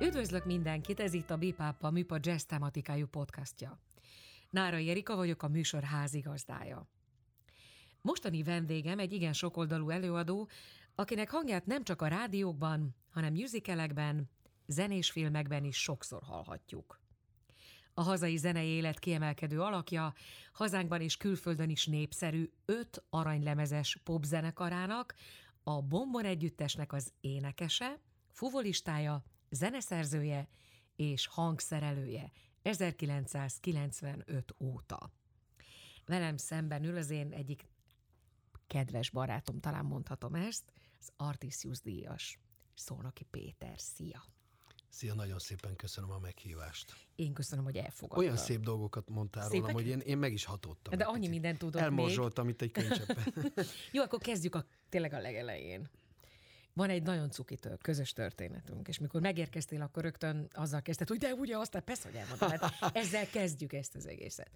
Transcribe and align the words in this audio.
Üdvözlök 0.00 0.44
mindenkit, 0.44 1.00
ez 1.00 1.12
itt 1.12 1.30
a 1.30 1.36
Bipápa 1.36 1.90
Műpa 1.90 2.16
Jazz 2.20 2.42
tematikájú 2.42 3.06
podcastja. 3.06 3.78
Nára 4.50 4.76
Erika 4.76 5.16
vagyok, 5.16 5.42
a 5.42 5.48
műsor 5.48 5.82
házigazdája. 5.82 6.88
Mostani 8.00 8.42
vendégem 8.42 8.98
egy 8.98 9.12
igen 9.12 9.32
sokoldalú 9.32 9.90
előadó, 9.90 10.48
akinek 10.94 11.30
hangját 11.30 11.66
nem 11.66 11.84
csak 11.84 12.02
a 12.02 12.06
rádiókban, 12.06 12.94
hanem 13.10 13.32
musicalekben, 13.32 14.30
zenés 14.66 15.10
filmekben 15.10 15.64
is 15.64 15.76
sokszor 15.76 16.22
hallhatjuk. 16.22 17.00
A 17.94 18.02
hazai 18.02 18.36
zenei 18.36 18.68
élet 18.68 18.98
kiemelkedő 18.98 19.60
alakja, 19.60 20.14
hazánkban 20.52 21.00
és 21.00 21.16
külföldön 21.16 21.70
is 21.70 21.86
népszerű 21.86 22.50
öt 22.64 23.04
aranylemezes 23.10 24.00
popzenekarának, 24.04 25.14
a 25.62 25.82
Bombon 25.82 26.24
Együttesnek 26.24 26.92
az 26.92 27.12
énekese, 27.20 28.00
fuvolistája, 28.32 29.24
zeneszerzője 29.50 30.48
és 30.96 31.26
hangszerelője 31.26 32.32
1995 32.62 34.54
óta. 34.58 35.10
Velem 36.06 36.36
szemben 36.36 36.84
ül 36.84 36.96
az 36.96 37.10
én 37.10 37.32
egyik 37.32 37.66
kedves 38.66 39.10
barátom, 39.10 39.60
talán 39.60 39.84
mondhatom 39.84 40.34
ezt, 40.34 40.72
az 41.00 41.12
Artisius 41.16 41.80
díjas 41.80 42.38
Szónoki 42.74 43.24
Péter. 43.24 43.80
Szia! 43.80 44.24
Szia, 44.88 45.14
nagyon 45.14 45.38
szépen 45.38 45.76
köszönöm 45.76 46.10
a 46.10 46.18
meghívást. 46.18 46.92
Én 47.14 47.32
köszönöm, 47.32 47.64
hogy 47.64 47.76
elfogadtad. 47.76 48.18
Olyan 48.24 48.36
szép 48.36 48.60
dolgokat 48.60 49.08
mondtál 49.08 49.42
Szépek? 49.42 49.60
rólam, 49.60 49.74
hogy 49.74 49.86
én, 49.86 49.98
én 49.98 50.18
meg 50.18 50.32
is 50.32 50.44
hatottam. 50.44 50.98
De 50.98 51.04
annyi 51.04 51.28
mindent 51.28 51.58
tudok 51.58 51.80
Elmorzsoltam 51.80 52.44
még. 52.44 52.54
itt 52.54 52.62
egy 52.62 52.70
könycseppen. 52.70 53.24
Jó, 53.92 54.02
akkor 54.02 54.18
kezdjük 54.18 54.54
a, 54.54 54.64
tényleg 54.88 55.12
a 55.12 55.20
legelején. 55.20 55.88
Van 56.76 56.90
egy 56.90 57.02
nagyon 57.02 57.30
cukitő 57.30 57.76
közös 57.82 58.12
történetünk, 58.12 58.88
és 58.88 58.98
mikor 58.98 59.20
megérkeztél, 59.20 59.82
akkor 59.82 60.02
rögtön 60.02 60.48
azzal 60.52 60.82
kezdted, 60.82 61.08
hogy 61.08 61.18
de 61.18 61.34
ugye 61.34 61.58
aztán 61.58 61.84
persze, 61.84 62.08
hogy 62.08 62.18
elmondtam, 62.18 62.50
hát 62.50 62.96
ezzel 62.96 63.26
kezdjük 63.26 63.72
ezt 63.72 63.94
az 63.94 64.06
egészet. 64.06 64.50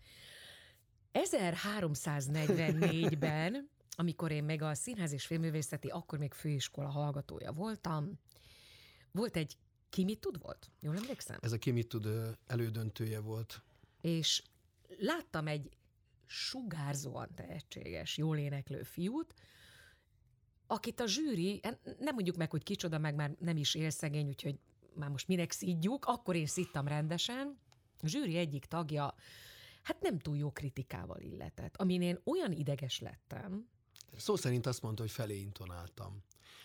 1344-ben, 1.13 3.71
amikor 3.91 4.31
én 4.31 4.45
még 4.45 4.63
a 4.63 4.75
Színház 4.75 5.13
és 5.13 5.27
Filmművészeti, 5.27 5.89
akkor 5.89 6.19
még 6.19 6.33
főiskola 6.33 6.89
hallgatója 6.89 7.53
voltam, 7.53 8.19
volt 9.13 9.37
egy 9.37 9.57
ki 9.89 10.05
mit 10.05 10.21
tud 10.21 10.43
volt? 10.43 10.71
Jól 10.81 10.97
emlékszem? 10.97 11.39
Ez 11.41 11.53
a 11.53 11.59
ki 11.59 11.71
mit 11.71 11.89
tud 11.89 12.09
elődöntője 12.47 13.21
volt. 13.21 13.63
És 14.01 14.43
láttam 14.99 15.47
egy 15.47 15.71
sugárzóan 16.27 17.35
tehetséges, 17.35 18.17
jól 18.17 18.39
éneklő 18.39 18.83
fiút, 18.83 19.35
akit 20.71 21.01
a 21.01 21.07
zsűri, 21.07 21.61
nem 21.99 22.15
mondjuk 22.15 22.37
meg, 22.37 22.51
hogy 22.51 22.63
kicsoda, 22.63 22.99
meg 22.99 23.15
már 23.15 23.35
nem 23.39 23.57
is 23.57 23.75
élszegény, 23.75 24.29
úgyhogy 24.29 24.59
már 24.95 25.09
most 25.09 25.29
minek 25.29 25.53
szídjuk, 25.53 26.05
akkor 26.05 26.37
én 26.37 26.47
szittam 26.47 26.89
rendesen. 26.89 27.59
A 28.03 28.07
zsűri 28.07 28.37
egyik 28.37 28.65
tagja, 28.65 29.15
hát 29.83 30.01
nem 30.01 30.19
túl 30.19 30.37
jó 30.37 30.51
kritikával 30.51 31.21
illetett, 31.21 31.77
amin 31.77 32.03
én 32.03 32.21
olyan 32.25 32.53
ideges 32.53 33.01
lettem, 33.01 33.69
Szó 34.17 34.37
szerint 34.37 34.67
azt 34.67 34.83
mondta, 34.83 35.03
hogy 35.03 35.11
felé 35.11 35.41
intonáltam. 35.41 36.23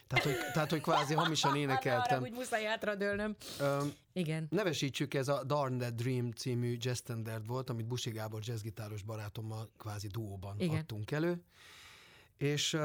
Tehát, 0.08 0.26
hogy, 0.26 0.36
tehát, 0.54 0.70
hogy 0.70 0.82
kvázi 0.82 1.14
hamisan 1.14 1.56
énekeltem. 1.64 2.18
Arra, 2.18 2.30
hogy 2.30 2.38
muszáj 2.38 2.68
átradőlnöm. 2.68 3.36
Um, 3.62 3.94
Igen. 4.14 4.48
Nevesítsük, 4.50 5.14
ez 5.14 5.28
a 5.28 5.44
Darn 5.44 5.78
That 5.78 5.96
Dream 5.96 6.32
című 6.32 6.78
jazz 6.80 6.98
standard 6.98 7.48
volt, 7.48 7.70
amit 7.70 7.88
Busi 7.88 8.10
Gábor 8.10 8.42
jazzgitáros 8.44 9.02
barátommal 9.02 9.72
kvázi 9.78 10.08
duóban 10.08 10.60
Igen. 10.60 10.78
adtunk 10.78 11.12
elő. 11.12 11.44
És 12.38 12.78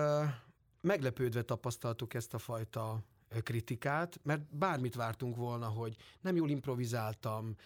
meglepődve 0.80 1.42
tapasztaltuk 1.42 2.14
ezt 2.14 2.34
a 2.34 2.38
fajta 2.38 3.02
kritikát, 3.42 4.20
mert 4.22 4.56
bármit 4.56 4.94
vártunk 4.94 5.36
volna, 5.36 5.66
hogy 5.66 5.96
nem 6.20 6.36
jól 6.36 6.50
improvizáltam, 6.50 7.56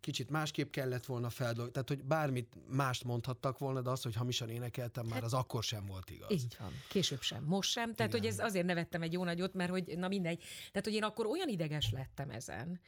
kicsit 0.00 0.30
másképp 0.30 0.70
kellett 0.70 1.06
volna 1.06 1.30
feldolgozni, 1.30 1.72
tehát 1.72 1.88
hogy 1.88 2.04
bármit 2.04 2.56
mást 2.68 3.04
mondhattak 3.04 3.58
volna, 3.58 3.80
de 3.80 3.90
az, 3.90 4.02
hogy 4.02 4.14
hamisan 4.14 4.48
énekeltem 4.48 5.04
már, 5.04 5.14
hát, 5.14 5.22
az 5.22 5.34
akkor 5.34 5.62
sem 5.62 5.86
volt 5.86 6.10
igaz. 6.10 6.30
Így 6.30 6.56
van. 6.58 6.72
Később 6.88 7.20
sem. 7.20 7.44
Most 7.44 7.70
sem. 7.70 7.94
Tehát, 7.94 8.12
Igen. 8.12 8.24
hogy 8.24 8.38
ez 8.38 8.44
azért 8.44 8.66
nevettem 8.66 9.02
egy 9.02 9.12
jó 9.12 9.24
nagyot, 9.24 9.54
mert 9.54 9.70
hogy 9.70 9.94
na 9.96 10.08
mindegy. 10.08 10.38
Tehát, 10.70 10.84
hogy 10.84 10.94
én 10.94 11.02
akkor 11.02 11.26
olyan 11.26 11.48
ideges 11.48 11.90
lettem 11.90 12.30
ezen, 12.30 12.80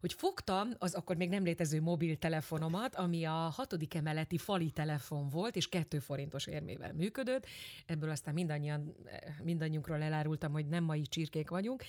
hogy 0.00 0.12
fogtam 0.12 0.70
az 0.78 0.94
akkor 0.94 1.16
még 1.16 1.28
nem 1.28 1.44
létező 1.44 1.80
mobiltelefonomat, 1.80 2.94
ami 2.94 3.24
a 3.24 3.32
hatodik 3.32 3.94
emeleti 3.94 4.38
fali 4.38 4.70
telefon 4.70 5.28
volt, 5.28 5.56
és 5.56 5.68
kettő 5.68 5.98
forintos 5.98 6.46
érmével 6.46 6.92
működött. 6.92 7.46
Ebből 7.86 8.10
aztán 8.10 8.34
mindannyian, 8.34 8.96
mindannyiunkról 9.42 10.02
elárultam, 10.02 10.52
hogy 10.52 10.66
nem 10.66 10.84
mai 10.84 11.02
csirkék 11.02 11.50
vagyunk, 11.50 11.84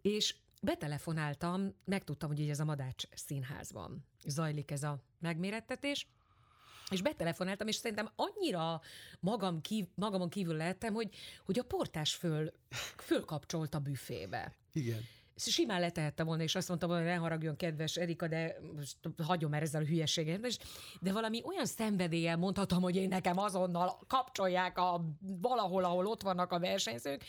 és 0.00 0.34
betelefonáltam, 0.62 1.74
megtudtam, 1.84 2.28
hogy 2.28 2.40
így 2.40 2.50
ez 2.50 2.60
a 2.60 2.64
Madács 2.64 3.04
színházban 3.14 4.04
zajlik 4.26 4.70
ez 4.70 4.82
a 4.82 4.98
megmérettetés, 5.20 6.06
és 6.90 7.02
betelefonáltam, 7.02 7.66
és 7.66 7.76
szerintem 7.76 8.10
annyira 8.16 8.80
magam 9.20 9.60
kív, 9.60 9.86
magamon 9.94 10.28
kívül 10.28 10.56
lehettem, 10.56 10.94
hogy, 10.94 11.14
hogy 11.44 11.58
a 11.58 11.64
portás 11.64 12.14
föl, 12.14 12.52
fölkapcsolt 12.96 13.74
a 13.74 13.78
büfébe. 13.78 14.54
Igen. 14.72 15.00
Simán 15.36 15.80
letehette 15.80 16.22
volna, 16.22 16.42
és 16.42 16.54
azt 16.54 16.68
mondta 16.68 16.86
volna, 16.86 17.02
hogy 17.02 17.10
ne 17.12 17.18
haragjon, 17.18 17.56
kedves 17.56 17.96
Erika, 17.96 18.28
de 18.28 18.56
most 18.76 18.96
hagyom 19.22 19.50
már 19.50 19.62
ezzel 19.62 19.82
a 19.82 19.86
hülyeséggel. 19.86 20.40
De 21.00 21.12
valami 21.12 21.42
olyan 21.44 21.66
szenvedéllyel 21.66 22.36
mondhatom, 22.36 22.82
hogy 22.82 22.96
én 22.96 23.08
nekem 23.08 23.38
azonnal 23.38 23.98
kapcsolják 24.06 24.78
a, 24.78 25.04
valahol, 25.20 25.84
ahol 25.84 26.06
ott 26.06 26.22
vannak 26.22 26.52
a 26.52 26.58
versenyzők, 26.58 27.24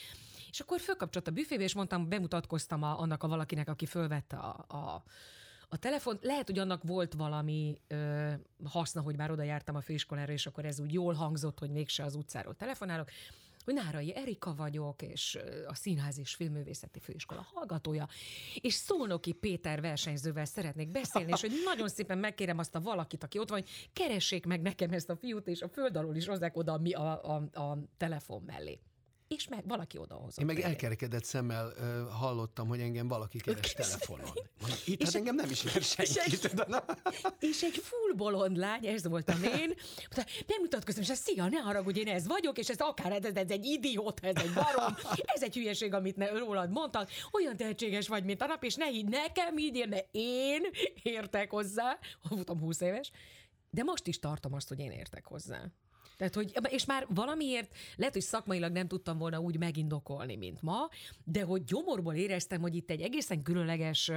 és 0.50 0.59
akkor 0.59 0.80
fölkapcsolt 0.80 1.28
a 1.28 1.32
büfébe, 1.32 1.64
és 1.64 1.74
mondtam, 1.74 2.09
bemutatkoztam 2.09 2.84
a, 2.84 3.00
annak 3.00 3.24
a 3.24 3.28
valakinek, 3.28 3.70
aki 3.70 3.86
fölvette 3.86 4.36
a, 4.36 4.66
a, 4.68 5.03
a 5.73 5.78
telefon. 5.78 6.17
Lehet, 6.22 6.47
hogy 6.47 6.59
annak 6.59 6.84
volt 6.84 7.13
valami 7.13 7.78
ö, 7.88 8.31
haszna, 8.63 9.01
hogy 9.01 9.17
már 9.17 9.31
oda 9.31 9.44
jártam 9.44 9.75
a 9.75 9.81
főiskolára, 9.81 10.31
és 10.31 10.45
akkor 10.45 10.66
ez 10.66 10.79
úgy 10.79 10.94
jól 10.94 11.13
hangzott, 11.13 11.59
hogy 11.59 11.69
mégse 11.69 12.03
az 12.03 12.16
utcáról 12.16 12.56
telefonálok 12.56 13.09
hogy 13.66 13.73
Nárai 13.73 14.16
Erika 14.16 14.53
vagyok, 14.56 15.01
és 15.01 15.39
a 15.67 15.75
Színház 15.75 16.19
és 16.19 16.35
Filmművészeti 16.35 17.00
Főiskola 17.00 17.47
hallgatója, 17.53 18.07
és 18.61 18.73
Szónoki 18.73 19.31
Péter 19.31 19.81
versenyzővel 19.81 20.45
szeretnék 20.45 20.89
beszélni, 20.89 21.31
és 21.31 21.41
hogy 21.41 21.51
nagyon 21.66 21.88
szépen 21.88 22.17
megkérem 22.17 22.57
azt 22.57 22.75
a 22.75 22.79
valakit, 22.79 23.23
aki 23.23 23.40
ott 23.40 23.50
van, 23.50 23.59
hogy 23.59 23.69
keressék 23.94 24.45
meg 24.45 24.61
nekem 24.61 24.91
ezt 24.91 25.09
a 25.09 25.16
fiút, 25.16 25.47
és 25.47 25.61
a 25.61 25.67
föld 25.67 25.95
alól 25.95 26.16
is 26.16 26.28
hozzák 26.28 26.57
oda 26.57 26.73
a, 26.73 27.01
a, 27.01 27.34
a, 27.53 27.59
a 27.61 27.78
telefon 27.97 28.44
mellé 28.45 28.79
és 29.36 29.48
meg 29.48 29.68
valaki 29.68 29.98
odahozott. 29.98 30.38
Én 30.38 30.46
meg 30.46 30.60
elkerekedett 30.60 31.24
szemmel 31.24 31.74
uh, 31.78 32.10
hallottam, 32.10 32.68
hogy 32.68 32.80
engem 32.80 33.08
valaki 33.08 33.40
keres 33.40 33.74
telefonon. 33.74 34.30
Itt 34.86 35.00
és 35.02 35.06
hát 35.06 35.16
engem 35.16 35.36
nem 35.36 35.50
is 35.50 35.64
ér 35.64 35.82
senki. 35.82 36.12
És 36.12 36.16
egy, 36.16 36.66
és 37.40 37.62
egy 37.62 37.78
full 37.84 38.14
bolond 38.16 38.58
lány, 38.58 38.86
ez 38.86 39.08
voltam 39.08 39.44
én, 39.44 39.74
nem 40.48 40.62
mutatkozom, 40.62 41.02
és 41.02 41.10
ez 41.10 41.20
szia, 41.20 41.48
ne 41.48 41.58
haragudj, 41.58 42.00
én 42.00 42.08
ez 42.08 42.28
vagyok, 42.28 42.58
és 42.58 42.70
ez 42.70 42.80
akár, 42.80 43.12
ez, 43.12 43.36
ez 43.36 43.50
egy 43.50 43.66
idiót, 43.66 44.20
ez 44.20 44.36
egy 44.36 44.54
barom, 44.54 44.96
ez 45.26 45.44
egy 45.44 45.54
hülyeség, 45.54 45.94
amit 45.94 46.16
ne, 46.16 46.28
rólad 46.38 46.70
mondtak, 46.70 47.10
olyan 47.32 47.58
tehetséges 47.58 48.08
vagy, 48.08 48.24
mint 48.24 48.42
a 48.42 48.46
nap, 48.46 48.64
és 48.64 48.76
ne 48.76 48.86
hidd 48.86 49.10
nekem, 49.10 49.58
így 49.58 49.88
mert 49.90 50.08
én 50.12 50.62
értek 51.04 51.50
hozzá, 51.50 51.98
voltam 52.30 52.60
20 52.60 52.82
éves, 52.82 53.12
de 53.70 53.84
most 53.84 54.08
is 54.08 54.20
tartom 54.20 54.54
azt, 54.54 54.68
hogy 54.68 54.80
én 54.80 54.92
értek 54.92 55.26
hozzá. 55.26 55.72
Tehát, 56.18 56.35
hogy, 56.35 56.53
és 56.69 56.85
már 56.85 57.06
valamiért 57.09 57.75
lehet, 57.96 58.13
hogy 58.13 58.22
szakmailag 58.22 58.72
nem 58.72 58.88
tudtam 58.88 59.18
volna 59.18 59.40
úgy 59.40 59.57
megindokolni, 59.57 60.35
mint 60.35 60.62
ma, 60.62 60.90
de 61.24 61.44
hogy 61.44 61.63
gyomorból 61.63 62.13
éreztem, 62.13 62.62
hogy 62.62 62.75
itt 62.75 62.90
egy 62.90 63.01
egészen 63.01 63.44
különleges 63.44 64.12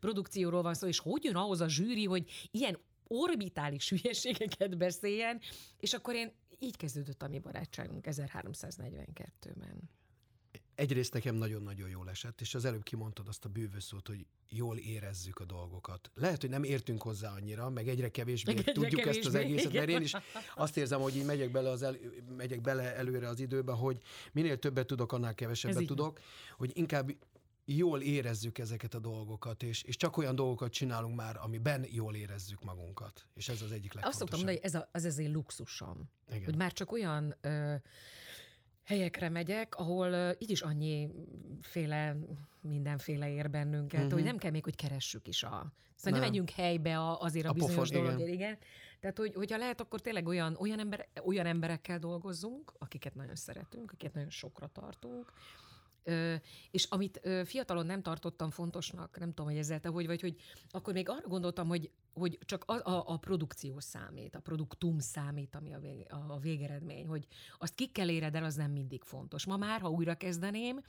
produkcióról 0.00 0.62
van 0.62 0.74
szó, 0.74 0.86
és 0.86 0.98
hogy 0.98 1.24
jön 1.24 1.36
ahhoz 1.36 1.60
a 1.60 1.68
zsűri, 1.68 2.04
hogy 2.04 2.30
ilyen 2.50 2.78
orbitális 3.06 3.88
hülyeségeket 3.92 4.76
beszéljen, 4.76 5.40
és 5.78 5.92
akkor 5.92 6.14
én 6.14 6.32
így 6.58 6.76
kezdődött 6.76 7.22
a 7.22 7.28
mi 7.28 7.38
barátságunk 7.38 8.06
1342-ben 8.10 9.90
egyrészt 10.74 11.12
nekem 11.12 11.34
nagyon-nagyon 11.34 11.88
jól 11.88 12.10
esett, 12.10 12.40
és 12.40 12.54
az 12.54 12.64
előbb 12.64 12.82
kimondtad 12.82 13.28
azt 13.28 13.44
a 13.44 13.48
bűvösszót, 13.48 14.06
hogy 14.06 14.26
jól 14.48 14.76
érezzük 14.76 15.38
a 15.38 15.44
dolgokat. 15.44 16.10
Lehet, 16.14 16.40
hogy 16.40 16.50
nem 16.50 16.64
értünk 16.64 17.02
hozzá 17.02 17.32
annyira, 17.32 17.70
meg 17.70 17.88
egyre 17.88 18.08
kevésbé 18.08 18.52
egyre 18.52 18.72
tudjuk 18.72 19.00
kevésbé, 19.00 19.18
ezt 19.18 19.28
az 19.28 19.34
egészet, 19.34 19.70
igen. 19.70 19.86
mert 19.86 19.98
én 19.98 20.04
is 20.04 20.14
azt 20.54 20.76
érzem, 20.76 21.00
hogy 21.00 21.16
így 21.16 21.24
megyek 21.24 21.50
bele, 21.50 21.70
az 21.70 21.82
el, 21.82 21.96
megyek 22.36 22.60
bele 22.60 22.96
előre 22.96 23.28
az 23.28 23.40
időbe, 23.40 23.72
hogy 23.72 23.98
minél 24.32 24.58
többet 24.58 24.86
tudok, 24.86 25.12
annál 25.12 25.34
kevesebbet 25.34 25.86
tudok, 25.86 26.20
hogy 26.56 26.70
inkább 26.74 27.10
jól 27.64 28.00
érezzük 28.00 28.58
ezeket 28.58 28.94
a 28.94 28.98
dolgokat, 28.98 29.62
és, 29.62 29.82
és 29.82 29.96
csak 29.96 30.16
olyan 30.16 30.34
dolgokat 30.34 30.72
csinálunk 30.72 31.16
már, 31.16 31.36
amiben 31.36 31.86
jól 31.90 32.14
érezzük 32.14 32.62
magunkat. 32.62 33.26
És 33.34 33.48
ez 33.48 33.62
az 33.62 33.72
egyik 33.72 33.94
legfontosabb. 33.94 34.10
Azt 34.10 34.18
szoktam 34.18 34.38
mondani, 34.38 34.58
hogy 34.58 34.66
ez, 34.66 34.74
a, 34.74 34.88
ez 34.92 35.04
az 35.04 35.18
én 35.18 35.32
luxusom. 35.32 36.10
Igen. 36.28 36.44
Hogy 36.44 36.56
már 36.56 36.72
csak 36.72 36.92
olyan 36.92 37.34
ö, 37.40 37.74
helyekre 38.84 39.28
megyek, 39.28 39.74
ahol 39.74 40.36
így 40.38 40.50
is 40.50 40.60
annyi 40.60 41.10
féle, 41.60 42.16
mindenféle 42.60 43.30
ér 43.30 43.50
bennünket, 43.50 44.00
uh-huh. 44.00 44.14
hogy 44.14 44.24
nem 44.24 44.36
kell 44.36 44.50
még, 44.50 44.64
hogy 44.64 44.76
keressük 44.76 45.28
is 45.28 45.42
a... 45.42 45.72
Szóval 45.94 46.20
nem, 46.20 46.28
megyünk 46.28 46.50
helybe 46.50 46.98
a, 46.98 47.20
azért 47.20 47.46
a, 47.46 47.48
a 47.48 47.52
bizonyos 47.52 47.74
pofon, 47.74 48.02
dologért, 48.02 48.28
igen. 48.28 48.40
igen. 48.40 48.58
Tehát, 49.00 49.18
hogy, 49.18 49.34
hogyha 49.34 49.56
lehet, 49.56 49.80
akkor 49.80 50.00
tényleg 50.00 50.26
olyan, 50.26 50.56
olyan, 50.60 50.78
ember, 50.78 51.08
olyan 51.24 51.46
emberekkel 51.46 51.98
dolgozzunk, 51.98 52.72
akiket 52.78 53.14
nagyon 53.14 53.34
szeretünk, 53.34 53.90
akiket 53.92 54.14
nagyon 54.14 54.30
sokra 54.30 54.66
tartunk, 54.66 55.32
és 56.70 56.84
amit 56.84 57.20
fiatalon 57.44 57.86
nem 57.86 58.02
tartottam 58.02 58.50
fontosnak, 58.50 59.18
nem 59.18 59.28
tudom, 59.28 59.46
hogy 59.46 59.56
ezzel 59.56 59.80
te 59.80 59.88
hogy 59.88 60.06
vagy, 60.06 60.20
hogy 60.20 60.36
akkor 60.70 60.92
még 60.92 61.08
arra 61.08 61.28
gondoltam, 61.28 61.68
hogy, 61.68 61.90
hogy 62.12 62.38
csak 62.44 62.64
a, 62.64 62.72
a, 62.72 63.04
a 63.06 63.16
produkció 63.16 63.80
számít, 63.80 64.34
a 64.34 64.40
produktum 64.40 64.98
számít, 64.98 65.54
ami 65.54 65.74
a, 65.74 65.78
vég, 65.78 66.06
a 66.28 66.38
végeredmény, 66.38 67.06
hogy 67.06 67.26
azt 67.58 67.74
ki 67.74 67.86
kell 67.86 68.08
éred 68.08 68.34
el, 68.34 68.44
az 68.44 68.54
nem 68.54 68.70
mindig 68.70 69.02
fontos. 69.02 69.46
Ma 69.46 69.56
már, 69.56 69.80
ha 69.80 69.90
újra 69.90 70.14
kezdeném, 70.14 70.80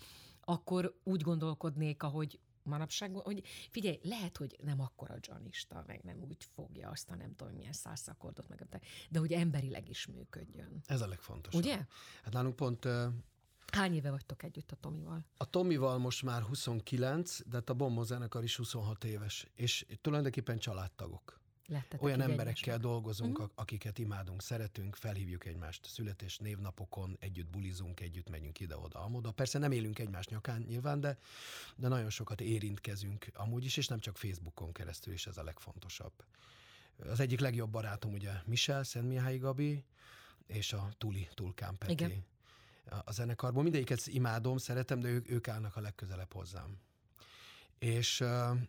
akkor 0.41 0.99
úgy 1.03 1.21
gondolkodnék, 1.21 2.03
ahogy 2.03 2.39
manapság, 2.63 3.15
hogy 3.15 3.41
figyelj, 3.69 3.99
lehet, 4.03 4.37
hogy 4.37 4.55
nem 4.63 4.81
akkora 4.81 5.17
dzsanista, 5.17 5.83
meg 5.87 6.01
nem 6.03 6.21
úgy 6.27 6.43
fogja 6.55 6.89
azt 6.89 7.09
a 7.09 7.15
nem 7.15 7.35
tudom, 7.35 7.53
milyen 7.53 7.73
százszakordot, 7.73 8.49
meg 8.49 8.81
de 9.09 9.19
hogy 9.19 9.31
emberileg 9.31 9.89
is 9.89 10.07
működjön. 10.07 10.81
Ez 10.85 11.01
a 11.01 11.07
legfontosabb. 11.07 11.61
Ugye? 11.61 11.75
Hát 12.23 12.33
nálunk 12.33 12.55
pont 12.55 12.87
Hány 13.73 13.93
éve 13.93 14.09
vagytok 14.09 14.43
együtt 14.43 14.71
a 14.71 14.75
Tomival? 14.75 15.25
A 15.37 15.45
Tomival 15.45 15.97
most 15.97 16.23
már 16.23 16.41
29, 16.41 17.47
de 17.47 17.55
hát 17.55 17.69
a 17.69 17.73
Bombon 17.73 18.05
zenekar 18.05 18.43
is 18.43 18.55
26 18.55 19.03
éves, 19.03 19.47
és 19.55 19.85
tulajdonképpen 20.01 20.57
családtagok. 20.57 21.41
Lettetek 21.67 22.01
Olyan 22.01 22.21
emberekkel 22.21 22.77
dolgozunk, 22.77 23.39
uh-huh. 23.39 23.53
akiket 23.55 23.97
imádunk, 23.97 24.41
szeretünk, 24.41 24.95
felhívjuk 24.95 25.45
egymást 25.45 25.85
születés 25.85 26.37
névnapokon, 26.37 27.17
együtt 27.19 27.49
bulizunk, 27.49 27.99
együtt 27.99 28.29
megyünk 28.29 28.59
ide-oda, 28.59 28.99
amoda. 28.99 29.31
Persze 29.31 29.59
nem 29.59 29.71
élünk 29.71 29.99
egymás 29.99 30.27
nyakán 30.27 30.61
nyilván, 30.61 30.99
de, 30.99 31.17
de 31.75 31.87
nagyon 31.87 32.09
sokat 32.09 32.41
érintkezünk 32.41 33.27
amúgy 33.33 33.65
is, 33.65 33.77
és 33.77 33.87
nem 33.87 33.99
csak 33.99 34.17
Facebookon 34.17 34.71
keresztül 34.71 35.13
is 35.13 35.27
ez 35.27 35.37
a 35.37 35.43
legfontosabb. 35.43 36.13
Az 36.97 37.19
egyik 37.19 37.39
legjobb 37.39 37.69
barátom 37.69 38.13
ugye 38.13 38.31
Michel, 38.45 38.83
Szentmihályi 38.83 39.37
Gabi, 39.37 39.83
és 40.47 40.73
a 40.73 40.89
Tuli, 40.97 41.27
Tulkán 41.33 41.77
Peti. 41.77 41.91
Igen 41.91 42.31
a 43.05 43.11
zenekarból. 43.11 43.63
Mindegyiket 43.63 44.07
imádom, 44.07 44.57
szeretem, 44.57 44.99
de 44.99 45.07
ők, 45.07 45.29
ők 45.29 45.47
állnak 45.47 45.75
a 45.75 45.81
legközelebb 45.81 46.33
hozzám. 46.33 46.77
És, 47.79 48.17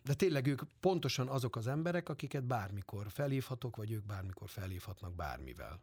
de 0.03 0.13
tényleg 0.13 0.47
ők 0.47 0.61
pontosan 0.79 1.27
azok 1.27 1.55
az 1.55 1.67
emberek, 1.67 2.09
akiket 2.09 2.43
bármikor 2.43 3.11
felhívhatok, 3.11 3.75
vagy 3.75 3.91
ők 3.91 4.05
bármikor 4.05 4.49
felhívhatnak 4.49 5.15
bármivel. 5.15 5.79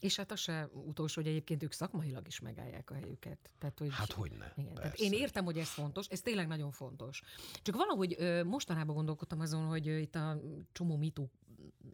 És 0.00 0.16
hát 0.16 0.32
az 0.32 0.40
se 0.40 0.68
utolsó, 0.72 1.20
hogy 1.22 1.30
egyébként 1.30 1.62
ők 1.62 1.72
szakmailag 1.72 2.26
is 2.26 2.40
megállják 2.40 2.90
a 2.90 2.94
helyüket. 2.94 3.50
Tehát, 3.58 3.78
hogy, 3.78 3.88
hát 3.90 4.12
hogy 4.12 4.32
ne. 4.32 4.52
Igen, 4.56 4.74
tehát 4.74 4.98
én 4.98 5.12
értem, 5.12 5.44
hogy 5.44 5.58
ez 5.58 5.68
fontos, 5.68 6.06
ez 6.06 6.20
tényleg 6.20 6.46
nagyon 6.46 6.70
fontos. 6.70 7.22
Csak 7.62 7.76
valahogy 7.76 8.16
mostanában 8.44 8.94
gondolkodtam 8.94 9.40
azon, 9.40 9.66
hogy 9.66 9.86
itt 9.86 10.14
a 10.14 10.40
csomó 10.72 10.96
mitu 10.96 11.28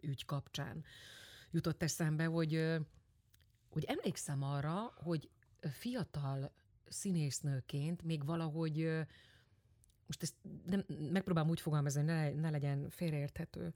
ügy 0.01 0.25
kapcsán 0.25 0.83
jutott 1.51 1.83
eszembe, 1.83 2.25
hogy, 2.25 2.77
hogy 3.69 3.83
emlékszem 3.83 4.43
arra, 4.43 4.93
hogy 4.95 5.29
fiatal 5.61 6.51
színésznőként 6.87 8.03
még 8.03 8.25
valahogy, 8.25 8.89
most 10.05 10.21
ezt 10.23 10.35
nem, 10.65 10.85
megpróbálom 11.11 11.49
úgy 11.49 11.61
fogalmazni, 11.61 11.99
hogy 11.99 12.09
ne, 12.09 12.31
ne 12.31 12.49
legyen 12.49 12.89
félreérthető, 12.89 13.73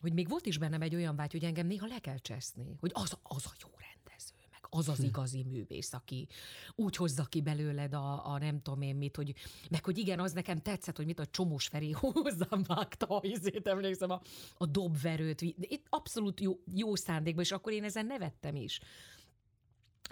hogy 0.00 0.12
még 0.12 0.28
volt 0.28 0.46
is 0.46 0.58
bennem 0.58 0.82
egy 0.82 0.94
olyan 0.94 1.16
vágy, 1.16 1.32
hogy 1.32 1.44
engem 1.44 1.66
néha 1.66 1.86
le 1.86 1.98
kell 1.98 2.18
cseszni, 2.18 2.76
hogy 2.80 2.90
az, 2.94 3.18
az 3.22 3.46
a 3.46 3.52
jó 3.62 3.68
rendező, 3.68 4.34
meg 4.50 4.60
az 4.68 4.88
az 4.88 4.96
hm. 4.96 5.04
igazi 5.04 5.42
művész, 5.42 5.92
aki 5.92 6.28
úgy 6.74 6.96
hozza 6.96 7.24
ki 7.24 7.40
belőled 7.40 7.94
a, 7.94 8.32
a 8.32 8.38
nem 8.38 8.62
tudom 8.62 8.82
én 8.82 8.96
mit, 8.96 9.16
hogy, 9.16 9.34
meg 9.70 9.84
hogy 9.84 9.98
igen, 9.98 10.20
az 10.20 10.32
nekem 10.32 10.58
tetszett, 10.58 10.96
hogy 10.96 11.06
mit 11.06 11.18
a 11.18 11.26
Csomós 11.26 11.66
Feri 11.66 11.90
hozzám 12.00 12.62
vágta, 12.66 13.20
izét, 13.22 13.66
emlékszem, 13.66 14.10
a, 14.10 14.20
a 14.56 14.66
dobverőt, 14.66 15.40
itt 15.40 15.86
abszolút 15.88 16.40
jó, 16.40 16.60
jó 16.74 16.94
szándékban, 16.94 17.44
és 17.44 17.52
akkor 17.52 17.72
én 17.72 17.84
ezen 17.84 18.06
nevettem 18.06 18.56
is. 18.56 18.80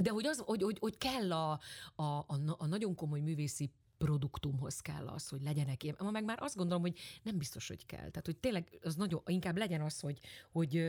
De 0.02 0.10
hogy, 0.10 0.26
az, 0.26 0.42
hogy, 0.44 0.62
hogy, 0.62 0.76
hogy 0.80 0.98
kell 0.98 1.32
a, 1.32 1.60
a, 1.94 2.02
a, 2.02 2.26
a 2.58 2.66
nagyon 2.66 2.94
komoly 2.94 3.20
művészi 3.20 3.70
produktumhoz 3.98 4.80
kell 4.80 5.06
az, 5.06 5.28
hogy 5.28 5.42
legyenek 5.42 5.82
ilyen. 5.82 5.96
Ma 5.98 6.10
meg 6.10 6.24
már 6.24 6.38
azt 6.42 6.56
gondolom, 6.56 6.82
hogy 6.82 6.98
nem 7.22 7.38
biztos, 7.38 7.68
hogy 7.68 7.86
kell. 7.86 7.98
Tehát, 7.98 8.26
hogy 8.26 8.36
tényleg 8.36 8.78
az 8.82 8.94
nagyon, 8.94 9.22
inkább 9.26 9.56
legyen 9.56 9.80
az, 9.80 10.00
hogy, 10.00 10.18
hogy 10.50 10.84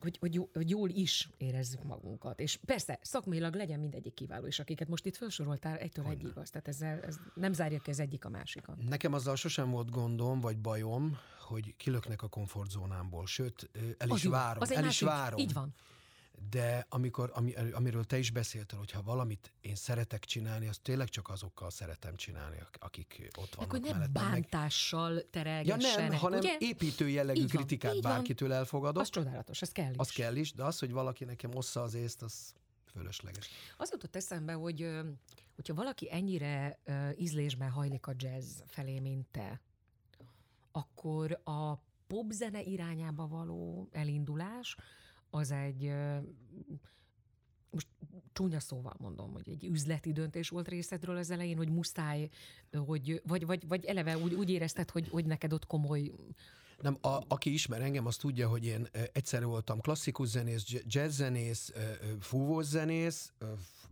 hogy, 0.00 0.16
hogy, 0.20 0.48
hogy 0.52 0.70
jól 0.70 0.88
is 0.88 1.28
érezzük 1.36 1.82
magunkat. 1.82 2.40
És 2.40 2.58
persze, 2.64 2.98
szakmailag 3.02 3.54
legyen 3.54 3.80
mindegyik 3.80 4.14
kiváló, 4.14 4.46
és 4.46 4.58
akiket 4.58 4.88
most 4.88 5.06
itt 5.06 5.16
felsoroltál, 5.16 5.76
egytől 5.76 6.04
Hogyne. 6.04 6.20
egyig 6.20 6.36
az. 6.36 6.50
Tehát 6.50 6.68
ezzel, 6.68 7.00
ez 7.00 7.16
nem 7.34 7.52
zárja 7.52 7.80
ki 7.80 7.90
az 7.90 8.00
egyik 8.00 8.24
a 8.24 8.28
másikat. 8.28 8.88
Nekem 8.88 9.12
azzal 9.12 9.36
sosem 9.36 9.70
volt 9.70 9.90
gondom, 9.90 10.40
vagy 10.40 10.58
bajom, 10.58 11.18
hogy 11.40 11.76
kilöknek 11.76 12.22
a 12.22 12.28
komfortzónámból. 12.28 13.26
Sőt, 13.26 13.70
el 13.98 14.08
is 14.08 14.24
az 14.24 14.30
várom. 14.30 14.62
Az 14.62 14.70
el 14.70 14.84
is 14.84 15.00
várom. 15.00 15.38
Így 15.38 15.52
van 15.52 15.74
de 16.50 16.86
amikor, 16.88 17.30
ami, 17.34 17.54
amiről 17.72 18.04
te 18.04 18.18
is 18.18 18.30
beszéltél, 18.30 18.78
hogyha 18.78 19.02
valamit 19.02 19.52
én 19.60 19.74
szeretek 19.74 20.24
csinálni, 20.24 20.68
azt 20.68 20.82
tényleg 20.82 21.08
csak 21.08 21.28
azokkal 21.28 21.70
szeretem 21.70 22.16
csinálni, 22.16 22.58
akik 22.78 23.28
ott 23.38 23.54
vannak 23.54 23.72
Akkor 23.72 23.90
nem 23.90 24.12
bántással 24.12 25.22
terelgessenek, 25.30 25.96
Ja 25.96 26.08
nem, 26.08 26.18
hanem 26.18 26.38
ugye? 26.38 26.56
építő 26.58 27.08
jellegű 27.08 27.40
így 27.40 27.50
kritikát 27.50 27.92
van, 27.92 28.00
bárkitől 28.00 28.52
elfogadok. 28.52 29.02
Az 29.02 29.08
csodálatos, 29.08 29.62
ez 29.62 29.72
kell 29.72 29.90
is. 29.90 29.96
Az 29.96 30.10
kell 30.10 30.36
is, 30.36 30.52
de 30.52 30.64
az, 30.64 30.78
hogy 30.78 30.92
valaki 30.92 31.24
nekem 31.24 31.54
ossza 31.54 31.82
az 31.82 31.94
észt, 31.94 32.22
az 32.22 32.54
fölösleges. 32.84 33.48
Az 33.76 33.90
jutott 33.90 34.16
eszembe, 34.16 34.52
hogy 34.52 34.90
hogyha 35.54 35.74
valaki 35.74 36.12
ennyire 36.12 36.78
ízlésben 37.18 37.70
hajlik 37.70 38.06
a 38.06 38.12
jazz 38.16 38.60
felé, 38.66 38.98
mint 38.98 39.26
te, 39.30 39.60
akkor 40.72 41.40
a 41.44 41.74
popzene 42.06 42.62
irányába 42.62 43.26
való 43.26 43.88
elindulás, 43.92 44.76
az 45.36 45.50
egy 45.50 45.92
most 47.70 47.88
csúnya 48.32 48.60
szóval 48.60 48.94
mondom, 48.98 49.32
hogy 49.32 49.48
egy 49.48 49.64
üzleti 49.64 50.12
döntés 50.12 50.48
volt 50.48 50.68
részedről 50.68 51.16
az 51.16 51.30
elején, 51.30 51.56
hogy 51.56 51.68
muszáj, 51.68 52.28
hogy, 52.86 53.20
vagy, 53.24 53.46
vagy, 53.46 53.66
vagy 53.68 53.84
eleve 53.84 54.18
úgy, 54.18 54.34
úgy 54.34 54.50
érezted, 54.50 54.90
hogy, 54.90 55.08
hogy 55.08 55.24
neked 55.24 55.52
ott 55.52 55.66
komoly 55.66 56.12
nem, 56.82 56.98
a, 57.00 57.18
aki 57.28 57.52
ismer 57.52 57.80
engem, 57.82 58.06
az 58.06 58.16
tudja, 58.16 58.48
hogy 58.48 58.64
én 58.64 58.88
egyszerre 59.12 59.44
voltam 59.44 59.80
klasszikus 59.80 60.28
zenész, 60.28 60.64
jazzzenész, 60.86 61.72
fúvós 62.20 62.64
zenész, 62.64 63.32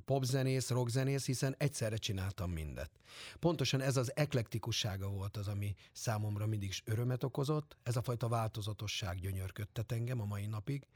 popzenész, 0.05 0.69
rockzenész, 0.69 1.27
hiszen 1.27 1.55
egyszerre 1.59 1.97
csináltam 1.97 2.51
mindet. 2.51 2.91
Pontosan 3.39 3.81
ez 3.81 3.97
az 3.97 4.17
eklektikussága 4.17 5.09
volt 5.09 5.37
az, 5.37 5.49
ami 5.49 5.75
számomra 5.93 6.47
mindig 6.47 6.69
is 6.69 6.83
örömet 6.85 7.25
okozott, 7.25 7.77
ez 7.83 7.97
a 7.97 8.03
fajta 8.03 8.29
változatosság 8.29 9.21
gyönyörködtet 9.21 9.93
engem 9.93 10.21
a 10.21 10.25
mai 10.25 10.47
napig. 10.47 10.87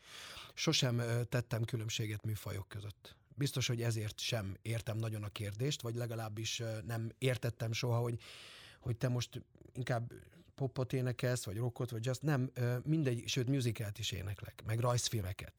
Sosem 0.54 1.02
tettem 1.28 1.64
különbséget 1.64 2.24
műfajok 2.24 2.68
között. 2.68 3.16
Biztos, 3.34 3.66
hogy 3.66 3.82
ezért 3.82 4.20
sem 4.20 4.56
értem 4.62 4.96
nagyon 4.96 5.22
a 5.22 5.28
kérdést, 5.28 5.82
vagy 5.82 5.94
legalábbis 5.94 6.62
nem 6.86 7.12
értettem 7.18 7.72
soha, 7.72 7.98
hogy, 7.98 8.20
hogy 8.80 8.96
te 8.96 9.08
most 9.08 9.42
inkább 9.72 10.12
popot 10.58 10.92
énekelsz, 10.92 11.44
vagy 11.44 11.56
rockot, 11.56 11.90
vagy 11.90 12.04
just 12.04 12.22
nem, 12.22 12.50
mindegy, 12.84 13.22
sőt, 13.26 13.48
musicalt 13.48 13.98
is 13.98 14.12
éneklek, 14.12 14.62
meg 14.66 14.78
rajzfilmeket. 14.78 15.52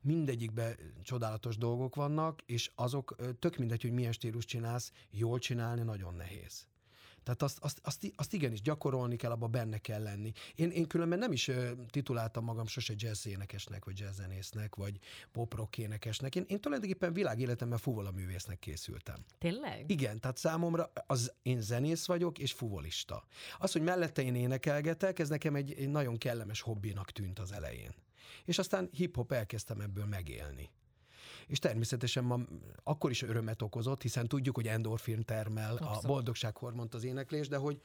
Mindegyikben 0.00 0.76
csodálatos 1.02 1.56
dolgok 1.56 1.94
vannak, 1.94 2.42
és 2.46 2.70
azok 2.74 3.16
tök 3.38 3.56
mindegy, 3.56 3.82
hogy 3.82 3.92
milyen 3.92 4.12
stílus 4.12 4.44
csinálsz, 4.44 4.92
jól 5.10 5.38
csinálni 5.38 5.82
nagyon 5.82 6.14
nehéz. 6.14 6.66
Tehát 7.28 7.42
azt, 7.42 7.58
azt, 7.60 7.80
azt, 7.82 8.12
azt 8.16 8.32
igenis 8.32 8.60
gyakorolni 8.60 9.16
kell, 9.16 9.30
abba 9.30 9.46
benne 9.46 9.78
kell 9.78 10.02
lenni. 10.02 10.32
Én, 10.54 10.70
én 10.70 10.86
különben 10.86 11.18
nem 11.18 11.32
is 11.32 11.50
tituláltam 11.90 12.44
magam 12.44 12.66
sose 12.66 12.94
jazz 12.96 13.26
énekesnek, 13.26 13.84
vagy 13.84 13.98
jazzzenésznek, 13.98 14.74
vagy 14.74 14.98
pop 15.32 15.54
rock 15.54 15.78
énekesnek. 15.78 16.34
Én, 16.34 16.44
én 16.46 16.60
tulajdonképpen 16.60 17.12
világéletemben 17.12 17.78
fuvola 17.78 18.10
művésznek 18.10 18.58
készültem. 18.58 19.24
Tényleg? 19.38 19.90
Igen, 19.90 20.20
tehát 20.20 20.36
számomra 20.36 20.92
az 21.06 21.32
én 21.42 21.60
zenész 21.60 22.06
vagyok, 22.06 22.38
és 22.38 22.52
fuvolista. 22.52 23.24
Az, 23.58 23.72
hogy 23.72 23.82
mellette 23.82 24.22
én 24.22 24.34
énekelgetek, 24.34 25.18
ez 25.18 25.28
nekem 25.28 25.54
egy, 25.54 25.72
egy 25.72 25.88
nagyon 25.88 26.18
kellemes 26.18 26.60
hobbinak 26.60 27.10
tűnt 27.10 27.38
az 27.38 27.52
elején. 27.52 27.94
És 28.44 28.58
aztán 28.58 28.88
hip-hop 28.92 29.32
elkezdtem 29.32 29.80
ebből 29.80 30.04
megélni 30.04 30.70
és 31.48 31.58
természetesen 31.58 32.24
ma 32.24 32.38
akkor 32.84 33.10
is 33.10 33.22
örömet 33.22 33.62
okozott, 33.62 34.02
hiszen 34.02 34.28
tudjuk, 34.28 34.54
hogy 34.54 34.66
endorfin 34.66 35.24
termel 35.24 35.72
Abszolút. 35.72 36.04
a 36.04 36.06
boldogsághormont 36.06 36.94
az 36.94 37.04
éneklés, 37.04 37.48
de 37.48 37.56
hogy 37.56 37.80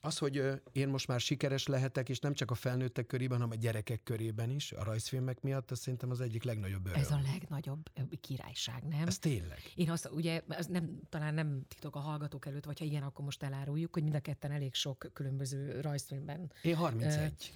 az, 0.00 0.18
hogy 0.18 0.42
én 0.72 0.88
most 0.88 1.06
már 1.06 1.20
sikeres 1.20 1.66
lehetek, 1.66 2.08
és 2.08 2.18
nem 2.18 2.34
csak 2.34 2.50
a 2.50 2.54
felnőttek 2.54 3.06
körében, 3.06 3.38
hanem 3.38 3.52
a 3.58 3.60
gyerekek 3.60 4.02
körében 4.02 4.50
is, 4.50 4.72
a 4.72 4.84
rajzfilmek 4.84 5.40
miatt, 5.40 5.70
ez 5.70 5.78
szerintem 5.78 6.10
az 6.10 6.20
egyik 6.20 6.42
legnagyobb 6.42 6.86
öröm. 6.86 7.00
Ez 7.00 7.10
a 7.10 7.20
legnagyobb 7.32 7.90
királyság, 8.20 8.82
nem? 8.82 9.06
Ez 9.06 9.18
tényleg. 9.18 9.58
Én 9.74 9.90
azt, 9.90 10.10
ugye, 10.10 10.42
az 10.48 10.66
nem, 10.66 11.00
talán 11.08 11.34
nem 11.34 11.62
titok 11.68 11.96
a 11.96 11.98
hallgatók 11.98 12.46
előtt, 12.46 12.64
vagy 12.64 12.78
ha 12.78 12.84
igen, 12.84 13.02
akkor 13.02 13.24
most 13.24 13.42
eláruljuk, 13.42 13.92
hogy 13.92 14.02
mind 14.02 14.14
a 14.14 14.20
ketten 14.20 14.50
elég 14.50 14.74
sok 14.74 15.10
különböző 15.12 15.80
rajzfilmben. 15.80 16.52
Én 16.62 16.74
31 16.74 17.52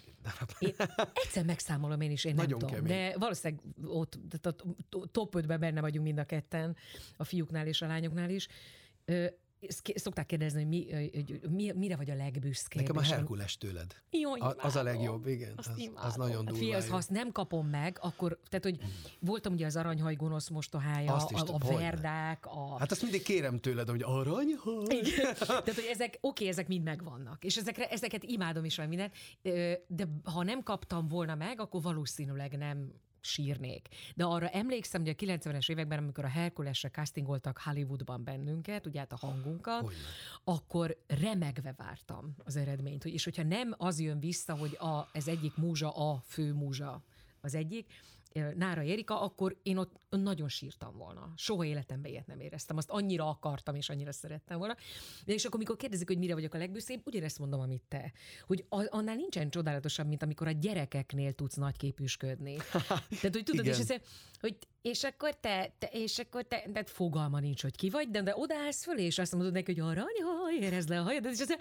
Én 0.59 0.75
egyszer 1.12 1.45
megszámolom 1.45 2.00
én 2.00 2.11
is, 2.11 2.25
én 2.25 2.35
Nagyon 2.35 2.59
nem 2.59 2.59
tudom. 2.59 2.75
Kemény. 2.75 3.11
De 3.11 3.19
valószínűleg 3.19 3.64
ott, 3.85 4.19
tehát 4.28 4.47
a 4.90 5.07
top 5.11 5.35
5-ben 5.37 5.61
benne 5.61 5.81
vagyunk 5.81 6.05
mind 6.07 6.19
a 6.19 6.25
ketten, 6.25 6.76
a 7.16 7.25
fiúknál 7.25 7.66
és 7.66 7.83
a 7.83 7.87
lányoknál 7.87 8.31
is 8.31 8.49
szokták 9.94 10.26
kérdezni, 10.26 10.61
hogy, 10.61 10.68
mi, 10.68 10.90
hogy 11.14 11.40
mi, 11.50 11.73
mire 11.73 11.96
vagy 11.96 12.11
a 12.11 12.14
legbüszkébb. 12.14 12.82
Nekem 12.82 12.96
a 12.96 13.02
Herkules 13.02 13.58
tőled. 13.58 13.94
Jó, 14.11 14.32
a, 14.32 14.54
az 14.58 14.76
a 14.76 14.82
legjobb, 14.82 15.26
igen. 15.26 15.52
Azt 15.56 15.68
az, 15.68 15.90
az 15.94 16.14
nagyon 16.14 16.46
hát 16.46 16.54
durva. 16.54 16.73
Hát, 16.73 16.88
ha 16.88 16.96
azt 16.96 17.11
nem 17.11 17.32
kapom 17.32 17.66
meg, 17.66 17.99
akkor, 18.00 18.38
tehát 18.49 18.64
hogy 18.64 18.78
voltam 19.20 19.52
ugye 19.52 19.66
az 19.66 19.76
aranyhaj 19.76 20.14
gonosz 20.14 20.49
mostohája, 20.49 21.14
azt 21.14 21.30
is, 21.30 21.40
a, 21.40 21.54
a 21.54 21.58
verdák. 21.58 22.46
A... 22.46 22.78
Hát 22.78 22.90
azt 22.90 23.02
mindig 23.02 23.23
kérem 23.23 23.58
tőled, 23.58 23.88
hogy 23.88 24.02
aranyhaj. 24.02 24.85
Igen. 24.88 25.35
Tehát, 25.38 25.75
hogy 25.75 25.88
ezek, 25.90 26.18
oké, 26.20 26.49
ezek 26.49 26.68
mind 26.68 26.85
megvannak. 26.85 27.44
És 27.44 27.56
ezekre, 27.56 27.88
ezeket 27.88 28.23
imádom 28.23 28.64
is, 28.64 28.76
vagy 28.76 28.88
mindent. 28.88 29.12
De 29.87 30.08
ha 30.25 30.42
nem 30.42 30.62
kaptam 30.62 31.08
volna 31.08 31.35
meg, 31.35 31.61
akkor 31.61 31.82
valószínűleg 31.82 32.56
nem 32.56 32.92
sírnék. 33.26 33.88
De 34.14 34.25
arra 34.25 34.49
emlékszem, 34.49 35.00
hogy 35.00 35.11
a 35.11 35.35
90-es 35.35 35.71
években, 35.71 35.99
amikor 35.99 36.25
a 36.25 36.28
Herkulesre 36.28 36.88
castingoltak 36.88 37.59
Hollywoodban 37.59 38.25
bennünket, 38.25 38.87
ugye 38.87 38.99
hát 38.99 39.12
a 39.12 39.16
hangunkat, 39.16 39.80
Hogyne. 39.80 39.99
akkor 40.45 40.97
remegve 41.06 41.75
vártam 41.76 42.35
az 42.45 42.56
eredményt. 42.56 43.04
És 43.04 43.25
hogyha 43.25 43.42
nem 43.42 43.75
az 43.76 44.00
jön 44.00 44.21
vissza, 44.21 44.54
hogy 44.54 44.76
a, 44.76 45.09
ez 45.12 45.28
egyik 45.28 45.56
múzsa 45.56 45.90
a 45.90 46.23
fő 46.26 46.52
múzsa 46.52 47.02
az 47.40 47.54
egyik, 47.54 47.87
Nára 48.57 48.81
Erika, 48.81 49.21
akkor 49.21 49.57
én 49.62 49.76
ott 49.76 49.97
nagyon 50.09 50.49
sírtam 50.49 50.97
volna. 50.97 51.33
Soha 51.37 51.64
életemben 51.64 52.11
ilyet 52.11 52.26
nem 52.26 52.40
éreztem. 52.40 52.76
Azt 52.76 52.90
annyira 52.90 53.28
akartam, 53.28 53.75
és 53.75 53.88
annyira 53.88 54.12
szerettem 54.12 54.59
volna. 54.59 54.76
De 55.25 55.33
és 55.33 55.45
akkor, 55.45 55.57
amikor 55.57 55.76
kérdezik, 55.76 56.07
hogy 56.09 56.19
mire 56.19 56.35
vagyok 56.35 56.55
a 56.55 56.59
legbüszébb, 56.59 57.00
ugyanezt 57.05 57.38
mondom, 57.38 57.61
amit 57.61 57.83
te. 57.88 58.12
Hogy 58.47 58.64
annál 58.69 59.14
nincsen 59.14 59.50
csodálatosabb, 59.50 60.07
mint 60.07 60.23
amikor 60.23 60.47
a 60.47 60.50
gyerekeknél 60.50 61.33
tudsz 61.33 61.57
nagyképűsködni. 61.57 62.57
Tehát, 63.21 63.33
hogy 63.33 63.43
tudod, 63.45 63.66
és 63.66 63.78
ez, 63.78 63.95
hogy 64.40 64.57
és 64.83 65.05
akkor 65.05 65.35
te, 65.35 65.75
te 65.78 65.87
és 65.93 66.19
akkor 66.19 66.43
te, 66.43 66.62
tehát 66.73 66.90
fogalma 66.90 67.40
nincs, 67.40 67.62
hogy 67.62 67.76
ki 67.76 67.90
vagy, 67.90 68.11
de, 68.11 68.23
de 68.23 68.37
odaállsz 68.37 68.85
föl, 68.85 68.99
és 68.99 69.19
azt 69.19 69.33
mondod 69.33 69.52
neki, 69.52 69.75
hogy 69.75 69.81
aranyhaj, 69.81 70.55
érezd 70.61 70.88
le 70.88 71.00
a 71.00 71.02
hajad, 71.02 71.25
és 71.25 71.40
azt 71.40 71.59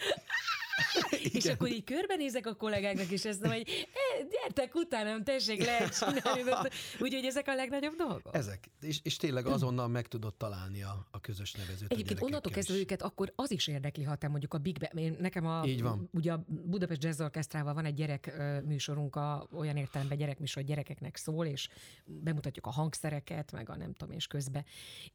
és 1.34 1.46
akkor 1.46 1.68
így 1.68 1.84
körbenézek 1.84 2.46
a 2.48 2.54
kollégáknak, 2.54 3.10
és 3.10 3.26
ezt 3.26 3.42
mondom, 3.42 3.60
hogy 3.60 3.88
e, 3.94 4.24
gyertek 4.30 4.76
utánam, 4.76 5.24
tessék 5.24 5.66
lehet 5.66 5.98
csinálni. 5.98 6.70
Úgyhogy 7.00 7.26
ezek 7.26 7.48
a 7.48 7.56
legnagyobb 7.56 7.96
dolgok. 7.96 8.36
Ezek. 8.36 8.70
És, 8.82 9.00
és 9.04 9.18
tényleg 9.18 9.46
azonnal 9.46 9.88
meg 9.88 10.08
tudod 10.08 10.36
találni 10.36 10.84
a, 10.84 11.08
a 11.12 11.20
közös 11.20 11.52
nevezőt. 11.52 11.92
Egyébként 11.92 12.22
onnantól 12.22 12.52
kezdve 12.52 12.76
őket 12.76 13.02
akkor 13.02 13.34
az 13.36 13.52
is 13.52 13.68
érdekli, 13.68 14.04
ha 14.04 14.16
te 14.16 14.28
mondjuk 14.28 14.54
a 14.54 14.58
Big 14.58 14.80
Band, 14.80 15.06
én, 15.06 15.16
nekem 15.20 15.46
a, 15.46 15.66
Így 15.66 15.82
van. 15.82 16.10
ugye 16.12 16.32
a 16.32 16.44
Budapest 16.48 17.04
Jazz 17.04 17.22
Orchestrával 17.22 17.74
van 17.74 17.86
egy 17.86 17.94
gyerek 17.94 18.34
műsorunk, 18.66 19.16
a, 19.16 19.48
olyan 19.52 19.78
értelemben 19.78 20.18
gyerekműsor 20.18 20.64
gyerekeknek 20.64 21.16
szól, 21.16 21.46
és 21.46 21.70
bemutatjuk 22.06 22.66
a 22.66 22.70
hangszereket, 22.72 23.52
meg 23.52 23.70
a 23.70 23.76
nem 23.76 23.94
tudom, 23.94 24.16
és 24.16 24.28
közbe. 24.28 24.66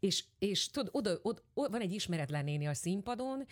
És, 0.00 0.24
és 0.38 0.70
tudod, 0.70 0.88
oda, 0.92 1.18
oda, 1.22 1.42
oda, 1.54 1.70
van 1.70 1.80
egy 1.80 1.92
ismeretlen 1.92 2.44
néni 2.44 2.66
a 2.66 2.74
színpadon, 2.74 3.46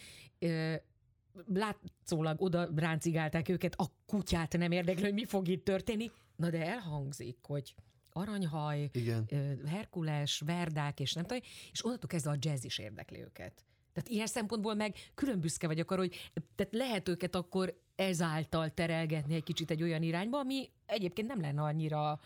látszólag 1.46 2.42
oda 2.42 2.68
ráncigálták 2.76 3.48
őket, 3.48 3.74
a 3.74 3.86
kutyát 4.06 4.58
nem 4.58 4.72
érdekli, 4.72 5.02
hogy 5.02 5.12
mi 5.12 5.24
fog 5.24 5.48
itt 5.48 5.64
történni. 5.64 6.10
Na 6.36 6.50
de 6.50 6.66
elhangzik, 6.66 7.38
hogy 7.42 7.74
aranyhaj, 8.12 8.88
Igen. 8.92 9.28
Herkules, 9.66 10.42
verdák, 10.46 11.00
és 11.00 11.12
nem 11.12 11.24
tudom, 11.24 11.42
és 11.72 11.84
onnantól 11.84 12.08
kezdve 12.08 12.30
a 12.30 12.36
jazz 12.38 12.64
is 12.64 12.78
érdekli 12.78 13.20
őket. 13.20 13.64
Tehát 13.92 14.08
ilyen 14.08 14.26
szempontból 14.26 14.74
meg 14.74 14.94
külön 15.14 15.40
büszke 15.40 15.66
vagyok 15.66 15.90
arra, 15.90 16.00
hogy 16.00 16.30
tehát 16.56 16.74
lehet 16.74 17.08
őket 17.08 17.34
akkor 17.34 17.80
ezáltal 17.96 18.70
terelgetni 18.70 19.34
egy 19.34 19.42
kicsit 19.42 19.70
egy 19.70 19.82
olyan 19.82 20.02
irányba, 20.02 20.38
ami 20.38 20.70
egyébként 20.86 21.28
nem 21.28 21.40
lenne 21.40 21.62
annyira 21.62 22.20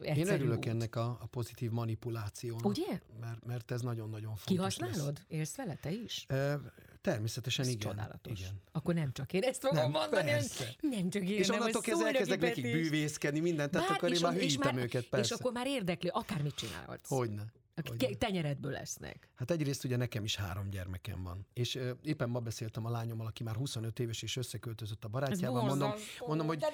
egyszerű 0.00 0.20
Én 0.20 0.34
örülök 0.34 0.58
út. 0.58 0.66
ennek 0.66 0.96
a, 0.96 1.18
a 1.20 1.26
pozitív 1.26 1.70
manipulációnak. 1.70 2.64
Ugye? 2.64 3.00
Mert, 3.20 3.44
mert 3.46 3.70
ez 3.70 3.80
nagyon-nagyon 3.80 4.36
fontos 4.36 4.74
Kihasználod? 4.76 5.14
Lesz. 5.14 5.24
Élsz 5.28 5.56
vele 5.56 5.74
te 5.74 5.90
is? 5.90 6.24
E, 6.28 6.60
természetesen 7.00 7.64
ez 7.64 7.70
igen. 7.70 7.90
Csodálatos. 7.90 8.40
igen. 8.40 8.60
Akkor 8.72 8.94
nem 8.94 9.12
csak 9.12 9.32
én 9.32 9.42
ezt 9.42 9.60
fogom 9.60 9.76
nem, 9.76 9.90
mondani, 9.90 10.30
persze. 10.30 10.74
nem 10.80 11.10
csak 11.10 11.22
én, 11.22 11.38
És 11.38 11.48
onnantól 11.48 11.80
kezdve 11.80 12.06
elkezdek 12.06 12.40
nekik 12.40 12.72
bűvészkedni, 12.72 13.40
mindent, 13.40 13.70
tehát 13.70 13.90
akkor 13.90 14.12
én 14.12 14.20
már 14.22 14.34
hűítem 14.34 14.76
őket, 14.76 15.06
persze. 15.06 15.34
És 15.34 15.40
akkor 15.40 15.52
már 15.52 15.66
érdekli, 15.66 16.08
akármit 16.12 16.54
csinálhatsz. 16.54 17.08
Hogyne. 17.08 17.42
Hogy 17.74 18.18
tenyeredből 18.18 18.70
lesznek. 18.70 19.28
Hát 19.34 19.50
egyrészt 19.50 19.84
ugye 19.84 19.96
nekem 19.96 20.24
is 20.24 20.36
három 20.36 20.70
gyermekem 20.70 21.22
van. 21.22 21.46
És 21.52 21.74
uh, 21.74 21.90
éppen 22.02 22.28
ma 22.28 22.40
beszéltem 22.40 22.86
a 22.86 22.90
lányommal, 22.90 23.26
aki 23.26 23.42
már 23.42 23.54
25 23.54 23.98
éves 23.98 24.22
és 24.22 24.36
összeköltözött 24.36 25.04
a 25.04 25.08
barátjával. 25.08 25.64
Mondom, 25.64 25.92
mondom, 26.26 26.46
hogy 26.46 26.64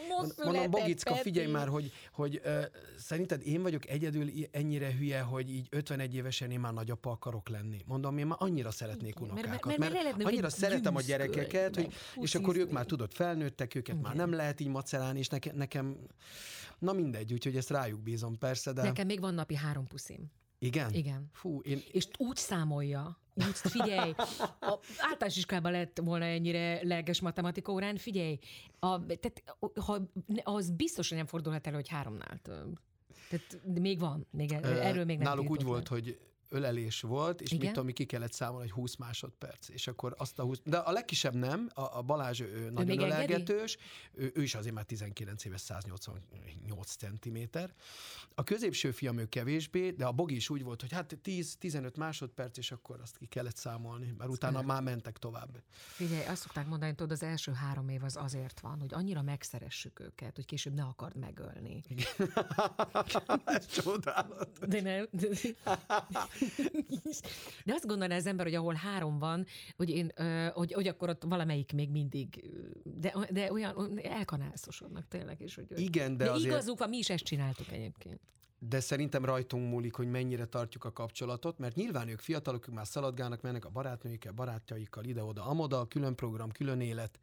mondom, 0.45 0.71
Bogicka, 0.71 1.15
figyelj 1.15 1.51
már, 1.51 1.69
hogy, 1.69 1.93
hogy 2.13 2.41
uh, 2.45 2.65
szerinted 2.97 3.47
én 3.47 3.63
vagyok 3.63 3.89
egyedül 3.89 4.31
ennyire 4.51 4.93
hülye, 4.93 5.21
hogy 5.21 5.51
így 5.51 5.67
51 5.71 6.15
évesen 6.15 6.51
én 6.51 6.61
már 6.61 6.73
nagyapa 6.73 7.11
akarok 7.11 7.49
lenni. 7.49 7.83
Mondom, 7.87 8.19
én 8.19 8.27
már 8.27 8.39
annyira 8.41 8.71
szeretnék 8.71 9.21
unokákat. 9.21 9.65
Mert, 9.65 9.79
mert, 9.79 9.93
mert, 9.93 10.17
mert 10.17 10.29
annyira 10.31 10.51
szeretem 10.51 10.97
a 10.97 11.01
gyerekeket, 11.01 11.75
hogy, 11.75 11.95
és 12.15 12.35
akkor 12.35 12.57
ők 12.57 12.71
már 12.71 12.85
tudod, 12.85 13.13
felnőttek, 13.13 13.75
őket 13.75 13.95
Igen. 13.95 14.07
már 14.07 14.15
nem 14.15 14.33
lehet 14.33 14.61
így 14.61 14.69
macerálni, 14.69 15.19
és 15.19 15.29
nekem, 15.29 15.57
nekem 15.57 15.97
na 16.79 16.93
mindegy, 16.93 17.33
úgyhogy 17.33 17.57
ezt 17.57 17.71
rájuk 17.71 18.01
bízom 18.01 18.39
persze, 18.39 18.73
de... 18.73 18.83
Nekem 18.83 19.07
még 19.07 19.21
van 19.21 19.35
napi 19.35 19.55
három 19.55 19.87
puszim. 19.87 20.31
Igen? 20.59 20.93
Igen. 20.93 21.31
Fú, 21.33 21.61
én... 21.61 21.83
És 21.93 22.09
úgy 22.17 22.37
számolja, 22.37 23.19
úgy 23.35 23.55
figyelj, 23.55 24.13
a 24.61 24.79
általános 24.99 25.37
iskolában 25.37 25.73
lett 25.73 26.01
volna 26.05 26.25
ennyire 26.25 26.81
lelkes 26.83 27.21
matematika 27.21 27.73
órán, 27.73 27.97
figyelj, 27.97 28.39
a, 28.79 29.07
tehát, 29.07 29.43
ha, 29.85 30.01
az 30.43 30.71
biztos, 30.71 31.09
hogy 31.09 31.17
nem 31.17 31.27
fordulhat 31.27 31.67
elő, 31.67 31.77
hogy 31.77 31.89
háromnál 31.89 32.39
több. 32.43 32.79
Tehát 33.29 33.61
még 33.81 33.99
van, 33.99 34.27
még 34.31 34.53
erről 34.53 35.05
még 35.05 35.19
nem 35.19 35.27
Náluk 35.27 35.51
úgy 35.51 35.63
volt, 35.63 35.89
hogy 35.89 36.19
ölelés 36.49 37.01
volt, 37.01 37.41
és 37.41 37.51
Igen? 37.51 37.65
mit 37.65 37.75
tudom, 37.75 37.93
ki 37.93 38.05
kellett 38.05 38.33
számolni, 38.33 38.69
hogy 38.69 38.75
20 38.75 38.97
másodperc, 38.97 39.69
és 39.69 39.87
akkor 39.87 40.15
azt 40.19 40.39
a 40.39 40.43
20... 40.43 40.61
De 40.65 40.77
a 40.77 40.93
legkisebb 40.93 41.35
nem, 41.35 41.69
a, 41.75 41.99
a 41.99 42.03
Balázs 42.03 42.41
ő, 42.41 42.45
ő 42.45 42.71
nagyon 42.71 42.99
ölelgetős, 42.99 43.77
ő, 44.15 44.33
ő, 44.35 44.43
is 44.43 44.55
azért 44.55 44.75
már 44.75 44.85
19 44.85 45.45
éves, 45.45 45.61
188 45.61 46.97
centiméter. 46.97 47.75
A 48.35 48.45
középső 48.45 48.91
fiam 48.91 49.19
ő 49.19 49.27
kevésbé, 49.27 49.91
de 49.91 50.07
a 50.07 50.13
Bogi 50.13 50.35
is 50.35 50.51
úgy 50.51 50.63
volt, 50.63 50.81
hogy 50.81 50.93
hát 50.93 51.19
10-15 51.25 51.97
másodperc, 51.97 52.59
és 52.59 52.71
akkor 52.71 53.01
azt 53.01 53.17
ki 53.17 53.27
kellett 53.27 53.57
számolni, 53.57 54.15
mert 54.19 54.31
utána 54.31 54.63
már 54.63 54.83
mentek 54.83 55.19
tovább. 55.19 55.63
Figyelj, 55.71 56.27
azt 56.27 56.43
szokták 56.43 56.67
mondani, 56.67 56.95
hogy 56.97 57.13
az 57.13 57.23
első 57.23 57.53
három 57.53 57.89
év 57.89 58.05
az 58.05 58.17
azért 58.17 58.61
van, 58.61 58.81
hogy 58.81 58.95
annyira 58.95 59.23
megszeressük 59.23 60.01
őket, 60.01 60.35
hogy 60.35 60.45
később 60.45 60.75
ne 60.75 60.83
akard 60.83 61.17
megölni. 61.17 61.83
Ez 63.45 63.67
csodálat. 63.67 64.67
De 64.67 64.81
ne, 64.81 65.03
de, 65.05 65.29
de 67.65 67.73
azt 67.73 67.87
gondolná 67.87 68.17
az 68.17 68.27
ember, 68.27 68.47
hogy 68.47 68.55
ahol 68.55 68.75
három 68.75 69.19
van, 69.19 69.47
hogy, 69.77 69.91
én, 69.91 70.13
hogy, 70.53 70.73
hogy 70.73 70.87
akkor 70.87 71.09
ott 71.09 71.23
valamelyik 71.25 71.73
még 71.73 71.91
mindig, 71.91 72.51
de, 72.83 73.15
de 73.31 73.53
olyan 73.53 73.99
elkanászosodnak 74.03 75.09
tényleg 75.09 75.41
is. 75.41 75.55
Hogy 75.55 75.67
Igen, 75.77 76.17
de, 76.17 76.25
de 76.25 76.31
azért... 76.31 76.53
igazuk 76.53 76.79
van, 76.79 76.89
mi 76.89 76.97
is 76.97 77.11
ezt 77.11 77.25
csináltuk 77.25 77.73
egyébként 77.73 78.21
de 78.59 78.81
szerintem 78.81 79.25
rajtunk 79.25 79.71
múlik, 79.71 79.95
hogy 79.95 80.11
mennyire 80.11 80.45
tartjuk 80.45 80.85
a 80.85 80.93
kapcsolatot, 80.93 81.59
mert 81.59 81.75
nyilván 81.75 82.09
ők 82.09 82.21
fiatalok, 82.21 82.69
ők 82.69 82.75
már 82.75 82.87
szaladgálnak, 82.87 83.41
mennek 83.41 83.65
a 83.65 83.69
barátnőikkel, 83.69 84.33
barátjaikkal 84.33 85.05
ide-oda, 85.05 85.45
amoda, 85.45 85.87
külön 85.87 86.15
program, 86.15 86.51
külön 86.51 86.81
élet, 86.81 87.21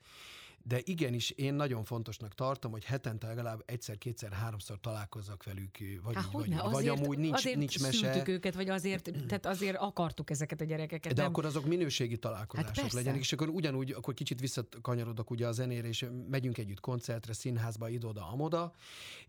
de 0.68 0.80
igenis 0.84 1.30
én 1.30 1.54
nagyon 1.54 1.84
fontosnak 1.84 2.34
tartom, 2.34 2.72
hogy 2.72 2.84
hetente 2.84 3.28
legalább 3.28 3.64
egyszer, 3.66 3.98
kétszer, 3.98 4.32
háromszor 4.32 4.80
találkozzak 4.80 5.44
velük, 5.44 5.78
vagy 6.04 6.16
Há, 6.16 6.22
így, 6.22 6.32
vagy, 6.32 6.52
azért, 6.52 6.72
vagy 6.72 6.88
amúgy 6.88 7.18
nincs, 7.18 7.36
azért 7.36 7.58
nincs 7.58 7.82
mese. 7.82 8.24
őket, 8.28 8.56
vagy 8.56 8.70
azért, 8.70 9.12
tehát 9.28 9.46
azért 9.46 9.78
akartuk 9.78 10.30
ezeket 10.30 10.62
a 10.62 10.64
gyerekeket. 10.64 11.14
De 11.14 11.22
nem? 11.22 11.32
akkor 11.32 11.46
azok 11.46 11.66
minőségi 11.66 12.18
találkozások 12.18 12.76
hát 12.76 12.94
legyenek, 12.94 13.20
és 13.20 13.34
akkor 13.34 13.50
ugyanúgy, 13.50 13.92
akkor 13.92 14.14
kicsit 14.14 14.40
visszakanyarodok 14.40 15.30
ugye 15.32 15.48
a 15.48 15.52
zenére, 15.52 15.88
és 15.88 16.06
megyünk 16.30 16.58
együtt 16.58 16.80
koncertre, 16.80 17.34
színházba, 17.34 17.90
ide-oda, 17.90 18.28
amoda, 18.28 18.74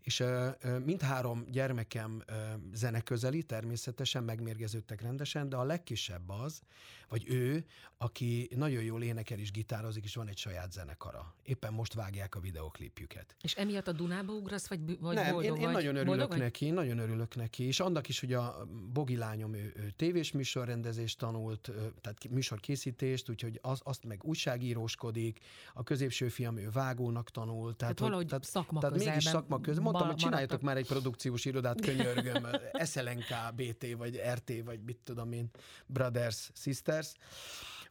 és 0.01 0.19
uh, 0.19 0.79
mindhárom 0.85 1.45
gyermekem 1.51 2.23
uh, 2.29 2.35
zene 2.73 3.01
közeli, 3.01 3.43
természetesen 3.43 4.23
megmérgeződtek 4.23 5.01
rendesen, 5.01 5.49
de 5.49 5.55
a 5.55 5.63
legkisebb 5.63 6.29
az, 6.29 6.61
vagy 7.09 7.29
ő, 7.29 7.65
aki 7.97 8.49
nagyon 8.55 8.83
jól 8.83 9.03
énekel 9.03 9.39
és 9.39 9.51
gitározik, 9.51 10.03
és 10.03 10.15
van 10.15 10.27
egy 10.27 10.37
saját 10.37 10.71
zenekara. 10.71 11.26
Éppen 11.43 11.73
most 11.73 11.93
vágják 11.93 12.35
a 12.35 12.39
videoklipjüket. 12.39 13.35
És 13.41 13.55
emiatt 13.55 13.87
a 13.87 13.91
Dunába 13.91 14.33
ugrasz, 14.33 14.67
vagy, 14.67 14.99
vagy 14.99 15.15
Nem, 15.15 15.31
boldog 15.31 15.57
én, 15.57 15.63
én 15.63 15.69
nagyon 15.69 15.95
örülök 15.95 16.17
boldog 16.17 16.37
neki, 16.37 16.65
vagy? 16.65 16.73
nagyon 16.73 16.99
örülök 16.99 17.35
neki, 17.35 17.63
és 17.63 17.79
annak 17.79 18.07
is, 18.07 18.19
hogy 18.19 18.33
a 18.33 18.67
Bogi 18.93 19.15
lányom 19.15 19.53
ő, 19.53 19.73
ő 19.75 19.93
tévés 19.95 20.31
műsorrendezést 20.31 21.17
tanult, 21.17 21.71
tehát 22.01 22.29
műsorkészítést, 22.29 23.29
úgyhogy 23.29 23.59
az, 23.61 23.81
azt 23.83 24.03
meg 24.05 24.23
újságíróskodik, 24.23 25.39
a 25.73 25.83
középső 25.83 26.29
fiam 26.29 26.57
ő 26.57 26.69
vágónak 26.69 27.29
tanult. 27.29 27.77
Tehát, 27.77 27.95
tehát 27.95 27.99
valahogy 27.99 28.27
tehát, 28.27 28.43
szakma 28.43 28.79
tehát 28.79 28.97
mégis 28.97 29.23
szakma 29.23 29.61
közben. 29.61 29.83
Mondtam, 29.83 30.07
hogy 30.07 30.15
csináljatok 30.15 30.61
már 30.61 30.77
egy 30.77 30.87
produkciós 30.87 31.45
irodát, 31.45 31.81
könyörgöm, 31.81 32.47
SLNK, 32.91 33.55
BT, 33.55 33.95
vagy 33.97 34.21
RT, 34.33 34.63
vagy 34.65 34.79
mit 34.83 34.97
tudom 35.03 35.31
én, 35.31 35.49
Brothers, 35.85 36.49
Sisters, 36.53 37.13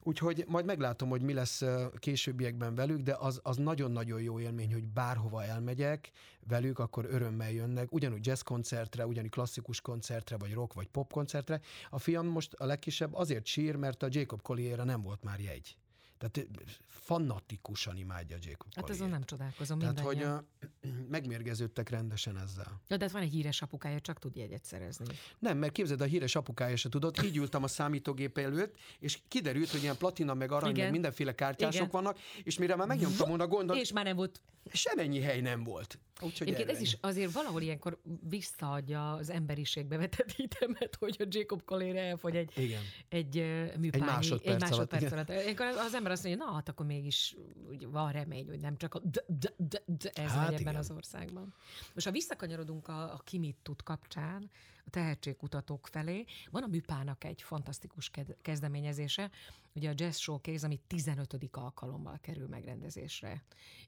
Úgyhogy 0.07 0.43
majd 0.47 0.65
meglátom, 0.65 1.09
hogy 1.09 1.21
mi 1.21 1.33
lesz 1.33 1.63
későbbiekben 1.97 2.75
velük, 2.75 3.01
de 3.01 3.15
az, 3.19 3.39
az 3.43 3.57
nagyon-nagyon 3.57 4.21
jó 4.21 4.39
élmény, 4.39 4.73
hogy 4.73 4.85
bárhova 4.85 5.43
elmegyek 5.43 6.11
velük, 6.47 6.79
akkor 6.79 7.05
örömmel 7.09 7.51
jönnek, 7.51 7.93
ugyanúgy 7.93 8.25
jazz 8.25 8.41
koncertre, 8.41 9.05
ugyanúgy 9.05 9.29
klasszikus 9.29 9.81
koncertre, 9.81 10.37
vagy 10.37 10.53
rock, 10.53 10.73
vagy 10.73 10.87
pop 10.87 11.11
koncertre. 11.11 11.61
A 11.89 11.99
fiam 11.99 12.27
most 12.27 12.53
a 12.53 12.65
legkisebb 12.65 13.13
azért 13.13 13.45
sír, 13.45 13.75
mert 13.75 14.03
a 14.03 14.07
Jacob 14.09 14.41
Collier 14.41 14.85
nem 14.85 15.01
volt 15.01 15.23
már 15.23 15.39
jegy. 15.39 15.77
Tehát 16.17 16.47
fanatikusan 16.87 17.97
imádja 17.97 18.37
Jacob 18.41 18.73
Hát 18.75 18.89
azon 18.89 19.09
nem 19.09 19.23
csodálkozom 19.23 19.79
Tehát, 19.79 19.99
hogy 19.99 20.23
uh, 20.23 20.37
megmérgeződtek 21.09 21.89
rendesen 21.89 22.37
ezzel. 22.37 22.81
Ja, 22.87 22.97
de 22.97 23.03
hát 23.03 23.13
van 23.13 23.21
egy 23.21 23.31
híres 23.31 23.61
apukája, 23.61 23.99
csak 23.99 24.19
tud 24.19 24.35
jegyet 24.35 24.65
szerezni. 24.65 25.05
Nem, 25.39 25.57
mert 25.57 25.71
képzeld, 25.71 26.01
a 26.01 26.05
híres 26.05 26.35
apukája 26.35 26.75
se 26.75 26.89
tudott. 26.89 27.23
Így 27.23 27.37
ültem 27.37 27.63
a 27.63 27.67
számítógép 27.67 28.37
előtt, 28.37 28.77
és 28.99 29.19
kiderült, 29.27 29.69
hogy 29.69 29.81
ilyen 29.81 29.97
platina, 29.97 30.33
meg 30.33 30.51
arany, 30.51 30.69
Igen. 30.69 30.83
meg 30.83 30.91
mindenféle 30.91 31.35
kártyások 31.35 31.87
Igen. 31.87 31.89
vannak, 32.01 32.19
és 32.43 32.57
mire 32.57 32.75
már 32.75 32.87
megnyomtam 32.87 33.27
volna 33.27 33.47
gondot... 33.47 33.77
És 33.77 33.91
már 33.91 34.05
nem 34.05 34.15
volt. 34.15 34.41
Semennyi 34.71 35.21
hely 35.21 35.41
nem 35.41 35.63
volt. 35.63 35.99
Úgyhogy 36.21 36.49
ez 36.49 36.81
is 36.81 36.97
azért 37.01 37.31
valahol 37.31 37.61
ilyenkor 37.61 38.01
visszaadja 38.29 39.13
az 39.13 39.29
emberiségbe 39.29 39.97
vetett 39.97 40.31
hitemet, 40.31 40.95
hogy 40.99 41.15
a 41.19 41.25
Jacob 41.29 41.63
Collier 41.63 41.95
elfogy 41.95 42.35
egy, 42.35 42.51
igen. 42.55 42.81
egy 43.09 43.35
műpányi, 43.79 43.89
egy 43.91 43.99
másodperc, 44.01 44.55
egy 44.55 44.69
másodperc 44.69 45.11
alatt. 45.11 45.29
alatt. 45.59 45.77
Az 45.77 45.93
ember 46.07 46.11
azt 46.11 46.23
mondja, 46.23 46.45
na 46.45 46.53
hát 46.53 46.69
akkor 46.69 46.85
mégis 46.85 47.35
van 47.79 48.11
remény, 48.11 48.47
hogy 48.47 48.59
nem 48.59 48.77
csak 48.77 48.93
a 48.93 48.99
d- 48.99 49.23
d- 49.27 49.53
d- 49.57 49.83
d- 49.85 50.11
ez 50.13 50.31
hát 50.31 50.49
megy 50.49 50.61
ebben 50.61 50.75
az 50.75 50.91
országban. 50.91 51.53
Most 51.93 52.05
ha 52.05 52.11
visszakanyarodunk 52.11 52.87
a, 52.87 53.13
a 53.13 53.17
ki 53.23 53.37
mit 53.37 53.57
tud 53.61 53.83
kapcsán, 53.83 54.49
a 54.85 54.89
tehetségkutatók 54.89 55.87
felé, 55.87 56.25
van 56.51 56.63
a 56.63 56.67
műpának 56.67 57.23
egy 57.23 57.41
fantasztikus 57.41 58.11
kezdeményezése, 58.41 59.31
ugye 59.73 59.89
a 59.89 59.93
Jazz 59.95 60.17
Showcase, 60.17 60.65
ami 60.65 60.79
15. 60.87 61.37
alkalommal 61.51 62.17
kerül 62.21 62.47
megrendezésre 62.47 63.43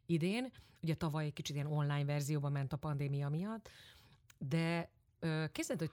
idén. 0.05 0.51
Ugye 0.81 0.95
tavaly 0.95 1.25
egy 1.25 1.33
kicsit 1.33 1.55
ilyen 1.55 1.71
online 1.71 2.05
verzióban 2.05 2.51
ment 2.51 2.73
a 2.73 2.77
pandémia 2.77 3.29
miatt, 3.29 3.69
de 4.37 4.91
kezdett, 5.51 5.79
hogy 5.79 5.91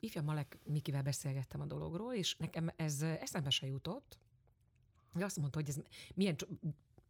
ifja 0.00 0.22
Malek 0.22 0.58
Mikivel 0.64 1.02
beszélgettem 1.02 1.60
a 1.60 1.64
dologról, 1.64 2.14
és 2.14 2.36
nekem 2.36 2.70
ez 2.76 3.02
eszembe 3.02 3.50
se 3.50 3.66
jutott, 3.66 4.18
hogy 5.18 5.26
azt 5.26 5.38
mondta, 5.38 5.58
hogy 5.58 5.68
ez 5.68 5.76
milyen 6.14 6.36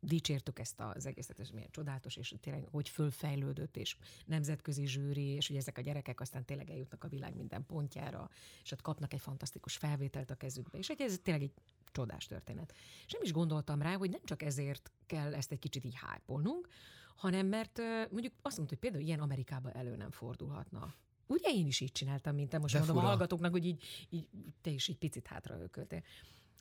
dicsértük 0.01 0.59
ezt 0.59 0.81
az 0.81 1.07
egészet, 1.07 1.39
és 1.39 1.51
milyen 1.51 1.71
csodálatos, 1.71 2.17
és 2.17 2.35
tényleg 2.41 2.69
hogy 2.71 2.89
fölfejlődött, 2.89 3.77
és 3.77 3.97
nemzetközi 4.27 4.87
zsűri, 4.87 5.27
és 5.27 5.47
hogy 5.47 5.57
ezek 5.57 5.79
a 5.79 5.81
gyerekek 5.81 6.21
aztán 6.21 6.45
tényleg 6.45 6.71
eljutnak 6.71 7.05
a 7.05 7.09
világ 7.09 7.37
minden 7.37 7.67
pontjára, 7.67 8.31
és 8.63 8.73
ott 8.73 8.83
kapnak 8.83 9.13
egy 9.13 9.21
fantasztikus 9.21 9.77
felvételt 9.77 10.31
a 10.31 10.35
kezükbe, 10.35 10.79
és 10.79 10.87
hogy 10.87 11.01
ez 11.01 11.19
tényleg 11.23 11.43
egy 11.43 11.53
csodás 11.93 12.27
történet. 12.27 12.75
És 13.07 13.13
nem 13.13 13.23
is 13.23 13.33
gondoltam 13.33 13.83
rá, 13.83 13.97
hogy 13.97 14.11
nem 14.11 14.25
csak 14.25 14.43
ezért 14.43 14.91
kell 15.07 15.35
ezt 15.35 15.53
egy 15.53 15.59
kicsit 15.59 15.85
így 15.85 15.95
hájpolnunk, 15.97 16.69
hanem 17.17 17.47
mert 17.47 17.79
mondjuk 18.11 18.33
azt 18.43 18.57
mondta, 18.57 18.75
hogy 18.75 18.79
például 18.79 19.05
ilyen 19.05 19.21
Amerikában 19.21 19.73
elő 19.73 19.97
nem 19.97 20.11
fordulhatna. 20.11 20.95
Ugye 21.27 21.49
én 21.51 21.67
is 21.67 21.81
így 21.81 21.93
csináltam, 21.93 22.35
mint 22.35 22.49
te 22.49 22.59
most 22.59 22.73
De 22.73 22.79
mondom 22.79 22.97
fura. 22.97 23.09
a 23.09 23.11
hallgatóknak, 23.11 23.51
hogy 23.51 23.67
így, 23.67 23.83
így 24.09 24.27
te 24.61 24.71
is 24.71 24.89
így 24.89 24.97
picit 24.97 25.27
hátra 25.27 25.61
ököltél. 25.63 26.03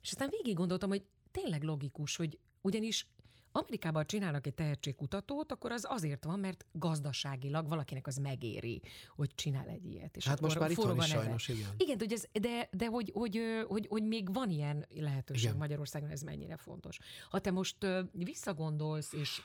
És 0.01 0.11
aztán 0.11 0.29
végig 0.29 0.55
gondoltam, 0.55 0.89
hogy 0.89 1.05
tényleg 1.31 1.63
logikus, 1.63 2.15
hogy 2.15 2.39
ugyanis 2.61 3.07
Amerikában 3.51 4.05
csinálnak 4.05 4.47
egy 4.47 4.53
tehetségkutatót, 4.53 5.51
akkor 5.51 5.71
az 5.71 5.85
azért 5.87 6.23
van, 6.23 6.39
mert 6.39 6.65
gazdaságilag 6.71 7.67
valakinek 7.67 8.07
az 8.07 8.15
megéri, 8.15 8.81
hogy 9.15 9.35
csinál 9.35 9.67
egy 9.67 9.85
ilyet. 9.85 10.17
És 10.17 10.27
hát 10.27 10.41
most 10.41 10.59
már 10.59 10.71
itt 10.71 10.77
van 10.77 10.97
is 10.97 11.05
sajnos, 11.05 11.47
igen. 11.47 11.69
Igen, 11.77 11.97
hogy 11.99 12.13
ez, 12.13 12.25
de, 12.31 12.69
de 12.71 12.85
hogy, 12.85 13.11
hogy, 13.13 13.41
hogy, 13.67 13.87
hogy, 13.89 14.03
még 14.03 14.33
van 14.33 14.49
ilyen 14.49 14.85
lehetőség 14.95 15.43
igen. 15.43 15.57
Magyarországon, 15.57 16.09
ez 16.09 16.21
mennyire 16.21 16.57
fontos. 16.57 16.97
Ha 17.29 17.39
te 17.39 17.51
most 17.51 17.85
visszagondolsz, 18.11 19.13
és 19.13 19.41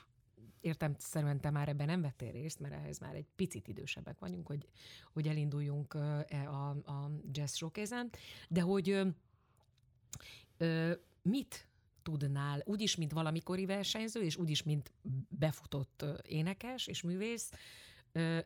értem 0.60 0.94
szerűen 0.98 1.40
te 1.40 1.50
már 1.50 1.68
ebben 1.68 1.86
nem 1.86 2.00
vettél 2.00 2.32
részt, 2.32 2.60
mert 2.60 2.74
ehhez 2.74 2.98
már 2.98 3.14
egy 3.14 3.26
picit 3.36 3.68
idősebbek 3.68 4.18
vagyunk, 4.18 4.46
hogy, 4.46 4.68
hogy 5.12 5.28
elinduljunk 5.28 5.94
e 6.28 6.48
a, 6.48 6.68
a 6.68 7.10
jazz 7.32 7.54
showcase 7.54 8.06
de 8.48 8.60
hogy 8.60 9.06
ö, 10.56 10.92
mit 11.22 11.66
tudnál, 12.02 12.62
úgyis, 12.64 12.96
mint 12.96 13.12
valamikori 13.12 13.66
versenyző, 13.66 14.22
és 14.22 14.36
úgyis, 14.36 14.62
mint 14.62 14.92
befutott 15.28 16.04
énekes 16.22 16.86
és 16.86 17.02
művész, 17.02 17.50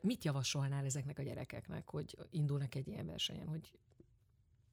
mit 0.01 0.25
javasolnál 0.25 0.85
ezeknek 0.85 1.19
a 1.19 1.23
gyerekeknek, 1.23 1.91
hogy 1.91 2.17
indulnak 2.31 2.75
egy 2.75 2.89
ilyen 2.89 3.07
versenyen, 3.07 3.47
hogy 3.47 3.79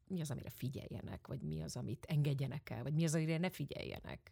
mi 0.07 0.21
az, 0.21 0.31
amire 0.31 0.49
figyeljenek, 0.49 1.27
vagy 1.27 1.41
mi 1.41 1.61
az, 1.61 1.75
amit 1.75 2.05
engedjenek 2.05 2.69
el, 2.69 2.83
vagy 2.83 2.93
mi 2.93 3.03
az, 3.03 3.13
amire 3.13 3.37
ne 3.37 3.49
figyeljenek? 3.49 4.31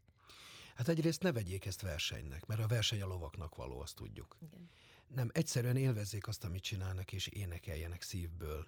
Hát 0.75 0.88
egyrészt 0.88 1.23
ne 1.23 1.32
vegyék 1.32 1.65
ezt 1.65 1.82
versenynek, 1.82 2.45
mert 2.45 2.62
a 2.62 2.67
verseny 2.67 3.02
a 3.02 3.08
lovaknak 3.08 3.56
való, 3.56 3.80
azt 3.80 3.95
tudjuk. 3.95 4.38
Igen. 4.41 4.69
Nem, 5.08 5.30
egyszerűen 5.34 5.75
élvezzék 5.75 6.28
azt, 6.28 6.43
amit 6.43 6.63
csinálnak, 6.63 7.12
és 7.12 7.28
énekeljenek 7.28 8.02
szívből. 8.02 8.67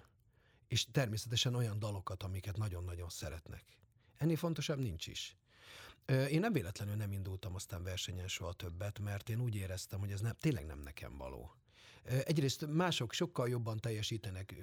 És 0.68 0.86
természetesen 0.90 1.54
olyan 1.54 1.78
dalokat, 1.78 2.22
amiket 2.22 2.56
nagyon-nagyon 2.56 3.08
szeretnek. 3.08 3.78
Ennél 4.16 4.36
fontosabb 4.36 4.78
nincs 4.78 5.06
is. 5.06 5.36
Én 6.06 6.40
nem 6.40 6.52
véletlenül 6.52 6.94
nem 6.94 7.12
indultam 7.12 7.54
aztán 7.54 7.82
versenyen 7.82 8.28
soha 8.28 8.52
többet, 8.52 8.98
mert 8.98 9.28
én 9.28 9.40
úgy 9.40 9.54
éreztem, 9.54 10.00
hogy 10.00 10.10
ez 10.10 10.20
nem, 10.20 10.34
tényleg 10.40 10.66
nem 10.66 10.78
nekem 10.78 11.16
való. 11.16 11.54
Egyrészt 12.04 12.66
mások 12.66 13.12
sokkal 13.12 13.48
jobban 13.48 13.78
teljesítenek 13.78 14.54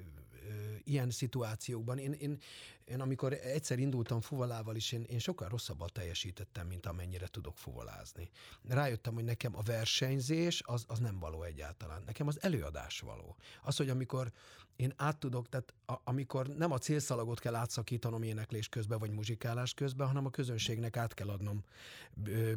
ilyen 0.83 1.09
szituációkban. 1.09 1.97
Én, 1.97 2.11
én, 2.11 2.37
én 2.85 2.99
amikor 2.99 3.33
egyszer 3.33 3.79
indultam 3.79 4.21
fuvalával 4.21 4.75
is, 4.75 4.91
én, 4.91 5.03
én 5.03 5.19
sokkal 5.19 5.47
rosszabban 5.47 5.89
teljesítettem, 5.93 6.67
mint 6.67 6.85
amennyire 6.85 7.27
tudok 7.27 7.57
fuvalázni. 7.57 8.29
Rájöttem, 8.67 9.13
hogy 9.13 9.23
nekem 9.23 9.55
a 9.55 9.61
versenyzés 9.61 10.61
az, 10.65 10.85
az 10.87 10.99
nem 10.99 11.19
való 11.19 11.43
egyáltalán. 11.43 12.03
Nekem 12.05 12.27
az 12.27 12.41
előadás 12.41 12.99
való. 12.99 13.35
Az, 13.63 13.75
hogy 13.75 13.89
amikor 13.89 14.31
én 14.81 14.93
át 14.95 15.17
tudok, 15.17 15.49
tehát 15.49 15.73
a, 15.85 15.93
amikor 16.03 16.47
nem 16.47 16.71
a 16.71 16.77
célszalagot 16.77 17.39
kell 17.39 17.55
átszakítanom 17.55 18.23
éneklés 18.23 18.69
közben, 18.69 18.99
vagy 18.99 19.11
muzsikálás 19.11 19.73
közben, 19.73 20.07
hanem 20.07 20.25
a 20.25 20.29
közönségnek 20.29 20.97
át 20.97 21.13
kell 21.13 21.29
adnom 21.29 21.63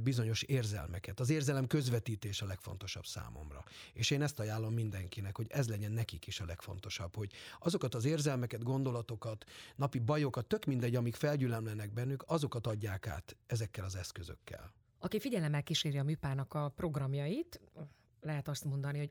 bizonyos 0.03 0.43
érzelmeket. 0.43 1.21
Az 1.21 1.31
érzelem 1.31 1.67
közvetítés 1.67 2.43
a 2.43 2.47
legfontosabb 2.47 3.07
számomra. 3.07 3.65
És 3.93 4.11
én 4.11 4.23
ezt 4.23 4.41
ajánlom 4.41 4.75
mindenkinek, 4.75 5.37
hogy 5.37 5.47
ez 5.49 5.69
legyen 5.69 5.93
nekik 5.93 6.27
is 6.27 6.41
a 6.41 6.45
legfontosabb, 6.45 7.17
hogy 7.17 7.33
azokat 7.59 7.95
az 7.95 8.05
érzelmeket, 8.05 8.63
gondolatokat, 8.63 9.45
napi 9.77 9.99
bajokat, 9.99 10.47
tök 10.47 10.65
mindegy, 10.65 10.97
amik 10.97 11.15
felgyülemlenek 11.15 11.93
bennük, 11.93 12.25
azokat 12.27 12.67
adják 12.67 13.07
át 13.07 13.37
ezekkel 13.47 13.85
az 13.85 13.97
eszközökkel. 13.97 14.73
Aki 14.99 15.21
figyelemmel 15.21 15.63
kíséri 15.63 15.99
a 15.99 16.03
műpának 16.03 16.55
a 16.55 16.69
programjait, 16.69 17.61
lehet 18.21 18.49
azt 18.49 18.65
mondani, 18.65 18.99
hogy 18.99 19.11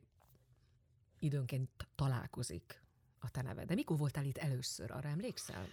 időnként 1.19 1.69
találkozik 1.95 2.82
a 3.23 3.29
te 3.29 3.41
neved. 3.41 3.67
De 3.67 3.73
mikor 3.73 3.97
voltál 3.97 4.25
itt 4.25 4.37
először, 4.37 4.91
arra 4.91 5.09
emlékszel? 5.09 5.67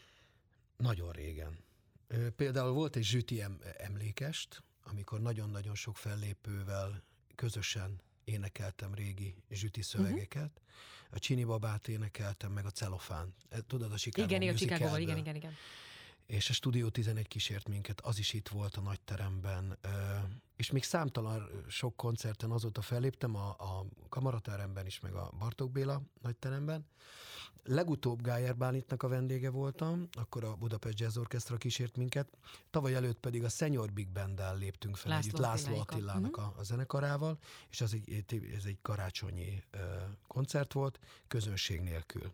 Nagyon 0.76 1.12
régen. 1.12 1.58
Például 2.36 2.72
volt 2.72 2.96
egy 2.96 3.04
zsüti 3.04 3.42
emlékest, 3.76 4.62
amikor 4.82 5.20
nagyon-nagyon 5.20 5.74
sok 5.74 5.96
fellépővel 5.96 7.02
közösen 7.34 8.00
énekeltem 8.24 8.94
régi 8.94 9.34
zsüti 9.50 9.82
szövegeket. 9.82 10.50
Uh-huh. 10.54 10.68
A 11.10 11.18
Csini 11.18 11.44
babát 11.44 11.88
énekeltem, 11.88 12.52
meg 12.52 12.64
a 12.64 12.70
celofán. 12.70 13.34
E, 13.48 13.60
tudod, 13.66 13.92
a 13.92 13.96
Chicago 13.96 14.34
Igen, 14.34 14.54
a 14.54 14.56
chicago 14.56 14.96
igen, 14.96 15.16
igen, 15.16 15.34
igen. 15.34 15.54
És 16.30 16.50
a 16.50 16.52
Studio 16.52 16.88
11 16.88 17.28
kísért 17.28 17.68
minket, 17.68 18.00
az 18.00 18.18
is 18.18 18.32
itt 18.32 18.48
volt 18.48 18.76
a 18.76 18.80
nagy 18.80 19.00
teremben. 19.00 19.78
És 20.56 20.70
még 20.70 20.84
számtalan 20.84 21.64
sok 21.68 21.96
koncerten 21.96 22.50
azóta 22.50 22.82
felléptem, 22.82 23.36
a, 23.36 23.48
a 23.48 23.84
Kamarateremben 24.08 24.86
is, 24.86 25.00
meg 25.00 25.14
a 25.14 25.32
Bartók 25.38 25.70
Béla 25.70 26.02
nagy 26.22 26.36
teremben. 26.36 26.86
Legutóbb 27.64 28.22
Gájer 28.22 28.56
Bálintnak 28.56 29.02
a 29.02 29.08
vendége 29.08 29.50
voltam, 29.50 30.08
akkor 30.12 30.44
a 30.44 30.54
Budapest 30.54 31.00
Jazz 31.00 31.16
Orchestra 31.16 31.56
kísért 31.56 31.96
minket, 31.96 32.28
tavaly 32.70 32.94
előtt 32.94 33.18
pedig 33.18 33.44
a 33.44 33.48
Senior 33.48 33.92
Big 33.92 34.08
Band-del 34.08 34.56
léptünk 34.56 34.96
fel 34.96 35.10
László, 35.10 35.28
együtt 35.28 35.40
László 35.40 35.78
Attilának 35.78 36.36
a, 36.36 36.54
a 36.56 36.62
zenekarával, 36.62 37.38
és 37.70 37.80
az 37.80 37.94
egy, 37.94 38.24
ez 38.56 38.64
egy 38.64 38.78
karácsonyi 38.82 39.62
koncert 40.26 40.72
volt, 40.72 40.98
közönség 41.28 41.80
nélkül 41.80 42.32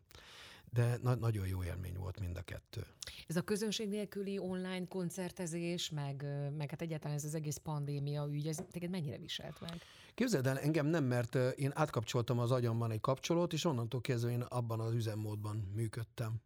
de 0.73 0.99
na- 1.03 1.15
nagyon 1.15 1.47
jó 1.47 1.65
élmény 1.65 1.97
volt 1.97 2.21
mind 2.21 2.37
a 2.37 2.43
kettő. 2.43 2.87
Ez 3.27 3.37
a 3.37 3.43
közönség 3.43 3.89
nélküli 3.89 4.39
online 4.39 4.87
koncertezés, 4.89 5.91
meg, 5.91 6.25
meg 6.57 6.71
hát 6.71 6.83
egyáltalán 6.83 7.17
ez 7.17 7.25
az 7.25 7.35
egész 7.35 7.57
pandémia 7.57 8.29
ügy, 8.31 8.47
ez 8.47 8.59
téged 8.71 8.91
mennyire 8.91 9.19
viselt 9.19 9.61
meg? 9.61 9.81
Képzeld 10.15 10.47
el, 10.47 10.59
engem 10.59 10.87
nem, 10.87 11.05
mert 11.05 11.35
én 11.35 11.71
átkapcsoltam 11.75 12.39
az 12.39 12.51
agyamban 12.51 12.91
egy 12.91 13.01
kapcsolót, 13.01 13.53
és 13.53 13.65
onnantól 13.65 14.01
kezdve 14.01 14.31
én 14.31 14.41
abban 14.41 14.81
az 14.81 14.93
üzemmódban 14.93 15.57
működtem 15.75 16.41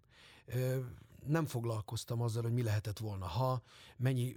nem 1.27 1.47
foglalkoztam 1.47 2.21
azzal, 2.21 2.43
hogy 2.43 2.53
mi 2.53 2.63
lehetett 2.63 2.99
volna, 2.99 3.27
ha, 3.27 3.63
mennyi, 3.97 4.35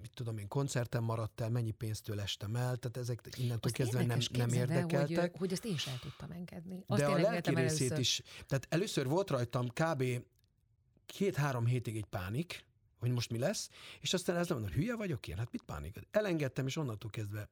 mit 0.00 0.10
tudom 0.14 0.38
én, 0.38 0.48
koncerten 0.48 1.02
maradt 1.02 1.40
el, 1.40 1.50
mennyi 1.50 1.70
pénztől 1.70 2.20
estem 2.20 2.56
el, 2.56 2.76
tehát 2.76 2.96
ezek 2.96 3.20
innentől 3.36 3.58
azt 3.62 3.74
kezdve 3.74 4.04
nem, 4.04 4.18
nem 4.32 4.48
érdekeltek. 4.48 5.30
Hogy, 5.30 5.38
hogy 5.38 5.52
ezt 5.52 5.64
én 5.64 5.76
sem 5.76 5.98
tudtam 6.00 6.30
engedni. 6.30 6.84
Azt 6.86 7.00
De 7.00 7.06
a 7.06 7.16
lelki 7.16 7.54
részét 7.54 7.80
először. 7.80 7.98
is, 7.98 8.22
tehát 8.46 8.66
először 8.68 9.06
volt 9.06 9.30
rajtam 9.30 9.68
kb. 9.68 10.04
két-három 11.06 11.66
hétig 11.66 11.96
egy 11.96 12.06
pánik, 12.06 12.64
hogy 12.98 13.10
most 13.10 13.30
mi 13.30 13.38
lesz, 13.38 13.68
és 14.00 14.14
aztán 14.14 14.36
ez 14.36 14.48
nem 14.48 14.58
mondom, 14.58 14.76
hülye 14.76 14.96
vagyok 14.96 15.28
én, 15.28 15.36
hát 15.36 15.52
mit 15.52 15.62
pánik? 15.62 16.00
Elengedtem, 16.10 16.66
és 16.66 16.76
onnantól 16.76 17.10
kezdve 17.10 17.48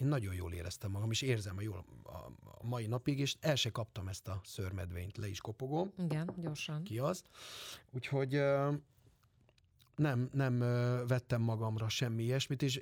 én 0.00 0.06
nagyon 0.06 0.34
jól 0.34 0.52
éreztem 0.52 0.90
magam, 0.90 1.10
és 1.10 1.22
érzem 1.22 1.56
a 1.56 1.60
jól 1.60 1.84
a, 2.02 2.66
mai 2.66 2.86
napig, 2.86 3.18
és 3.18 3.36
el 3.40 3.54
se 3.54 3.70
kaptam 3.70 4.08
ezt 4.08 4.28
a 4.28 4.40
szörmedvényt, 4.44 5.16
le 5.16 5.28
is 5.28 5.40
kopogom. 5.40 5.92
Igen, 5.98 6.34
gyorsan. 6.36 6.82
Ki 6.82 6.98
az. 6.98 7.22
Úgyhogy 7.90 8.40
nem, 9.96 10.28
nem 10.32 10.58
vettem 11.06 11.40
magamra 11.40 11.88
semmi 11.88 12.22
ilyesmit, 12.22 12.62
és 12.62 12.80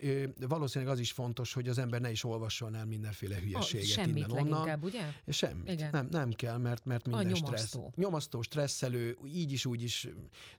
valószínűleg 0.49 0.95
az 0.95 1.01
is 1.01 1.13
fontos, 1.13 1.53
hogy 1.53 1.69
az 1.69 1.79
ember 1.79 2.01
ne 2.01 2.11
is 2.11 2.25
olvasson 2.25 2.75
el 2.75 2.85
mindenféle 2.85 3.41
hülyeséget 3.41 3.87
oh, 3.87 3.93
semmit 3.93 4.29
innen 4.29 4.53
onnan. 4.53 4.79
Ugye? 4.83 5.13
Semmit. 5.29 5.71
Igen. 5.71 5.89
Nem, 5.93 6.07
nem 6.11 6.31
kell, 6.31 6.57
mert, 6.57 6.85
mert 6.85 7.07
minden 7.07 7.33
a 7.33 7.35
stressz. 7.35 7.79
Nyomasztó, 7.95 8.43
stresszelő, 8.43 9.19
így 9.27 9.53
is, 9.53 9.67
úgy 9.67 9.83
is. 9.83 10.09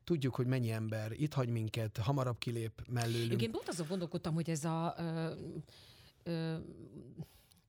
Tudjuk, 0.03 0.35
hogy 0.35 0.45
mennyi 0.45 0.71
ember 0.71 1.11
itt 1.11 1.33
hagy 1.33 1.49
minket, 1.49 1.97
hamarabb 1.97 2.37
kilép 2.37 2.83
mellőlünk. 2.89 3.41
Én 3.41 3.51
pont 3.51 3.67
azon 3.67 3.87
gondolkodtam, 3.87 4.33
hogy 4.33 4.49
ez 4.49 4.63
a 4.63 4.95
ö, 6.23 6.57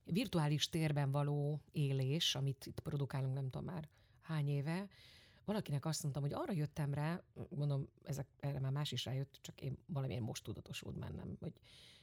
virtuális 0.03 0.69
térben 0.69 1.11
való 1.11 1.61
élés, 1.71 2.35
amit 2.35 2.65
itt 2.65 2.79
produkálunk, 2.79 3.33
nem 3.33 3.49
tudom 3.49 3.65
már 3.65 3.89
hány 4.21 4.49
éve, 4.49 4.87
valakinek 5.45 5.85
azt 5.85 6.01
mondtam, 6.01 6.23
hogy 6.23 6.33
arra 6.33 6.51
jöttem 6.51 6.93
rá, 6.93 7.23
mondom, 7.49 7.87
ezek, 8.03 8.27
erre 8.39 8.59
már 8.59 8.71
más 8.71 8.91
is 8.91 9.05
rájött, 9.05 9.39
csak 9.41 9.61
én 9.61 9.77
valamilyen 9.85 10.23
most 10.23 10.43
tudatosult 10.43 10.99
bennem, 10.99 11.37
hogy 11.39 11.53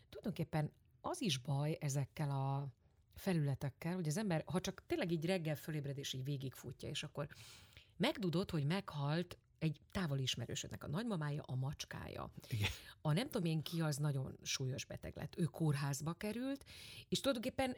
tulajdonképpen 0.08 0.72
az 1.00 1.22
is 1.22 1.38
baj 1.38 1.76
ezekkel 1.80 2.30
a 2.30 2.68
felületekkel, 3.14 3.94
hogy 3.94 4.08
az 4.08 4.16
ember, 4.16 4.42
ha 4.46 4.60
csak 4.60 4.82
tényleg 4.86 5.10
így 5.10 5.24
reggel 5.24 5.56
fölébred 5.56 5.98
és 5.98 6.12
így 6.12 6.24
végigfutja, 6.24 6.88
és 6.88 7.02
akkor 7.02 7.28
megdudod, 7.96 8.50
hogy 8.50 8.64
meghalt 8.64 9.38
egy 9.62 9.80
távoli 9.90 10.22
ismerősödnek 10.22 10.84
a 10.84 10.88
nagymamája, 10.88 11.42
a 11.42 11.54
macskája. 11.54 12.30
Igen. 12.48 12.68
A 13.00 13.12
nem 13.12 13.28
tudom 13.28 13.44
én 13.44 13.62
ki, 13.62 13.80
az 13.80 13.96
nagyon 13.96 14.38
súlyos 14.42 14.84
beteg 14.84 15.16
lett. 15.16 15.38
Ő 15.38 15.44
kórházba 15.44 16.12
került, 16.12 16.64
és 17.08 17.20
tulajdonképpen 17.20 17.76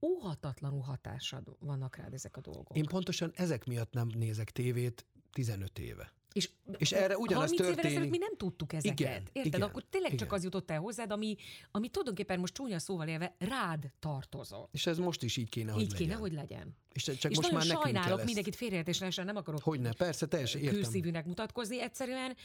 óhatatlanul 0.00 0.80
hatásad 0.80 1.56
vannak 1.58 1.96
rád 1.96 2.14
ezek 2.14 2.36
a 2.36 2.40
dolgok. 2.40 2.76
Én 2.76 2.84
pontosan 2.84 3.32
ezek 3.34 3.64
miatt 3.64 3.92
nem 3.92 4.08
nézek 4.14 4.50
tévét 4.50 5.06
15 5.32 5.78
éve. 5.78 6.12
És, 6.34 6.50
és 6.76 6.92
erre 6.92 7.16
ugyanaz 7.16 7.50
történik. 7.50 8.10
mi 8.10 8.18
nem 8.18 8.36
tudtuk 8.36 8.72
ezeket. 8.72 9.00
Igen, 9.00 9.22
Érted? 9.32 9.44
Igen, 9.46 9.62
Akkor 9.62 9.84
tényleg 9.90 10.12
igen. 10.12 10.26
csak 10.26 10.36
az 10.36 10.44
jutott 10.44 10.70
el 10.70 10.78
hozzád, 10.78 11.10
ami, 11.10 11.36
ami 11.70 11.88
tulajdonképpen 11.88 12.38
most 12.38 12.54
csúnya 12.54 12.78
szóval 12.78 13.08
élve 13.08 13.34
rád 13.38 13.90
tartozott. 13.98 14.68
És 14.72 14.86
ez 14.86 14.98
most 14.98 15.22
is 15.22 15.36
így 15.36 15.48
kéne, 15.48 15.72
hogy 15.72 15.82
így 15.82 15.90
legyen. 15.90 16.06
kéne, 16.06 16.18
hogy 16.18 16.32
legyen. 16.32 16.76
És, 16.92 17.02
csak 17.02 17.30
és 17.30 17.36
most 17.36 17.52
már 17.52 17.66
nekünk 17.66 17.82
sajnálok 17.82 18.16
kell 18.16 18.24
mindenkit 18.24 18.56
félreértésre, 18.56 19.24
nem 19.24 19.36
akarok 19.36 19.62
Hogyne, 19.62 19.92
persze, 19.92 20.26
teljesen 20.26 20.60
értem. 20.60 20.74
külszívűnek 20.74 21.26
mutatkozni. 21.26 21.80
Egyszerűen 21.80 22.36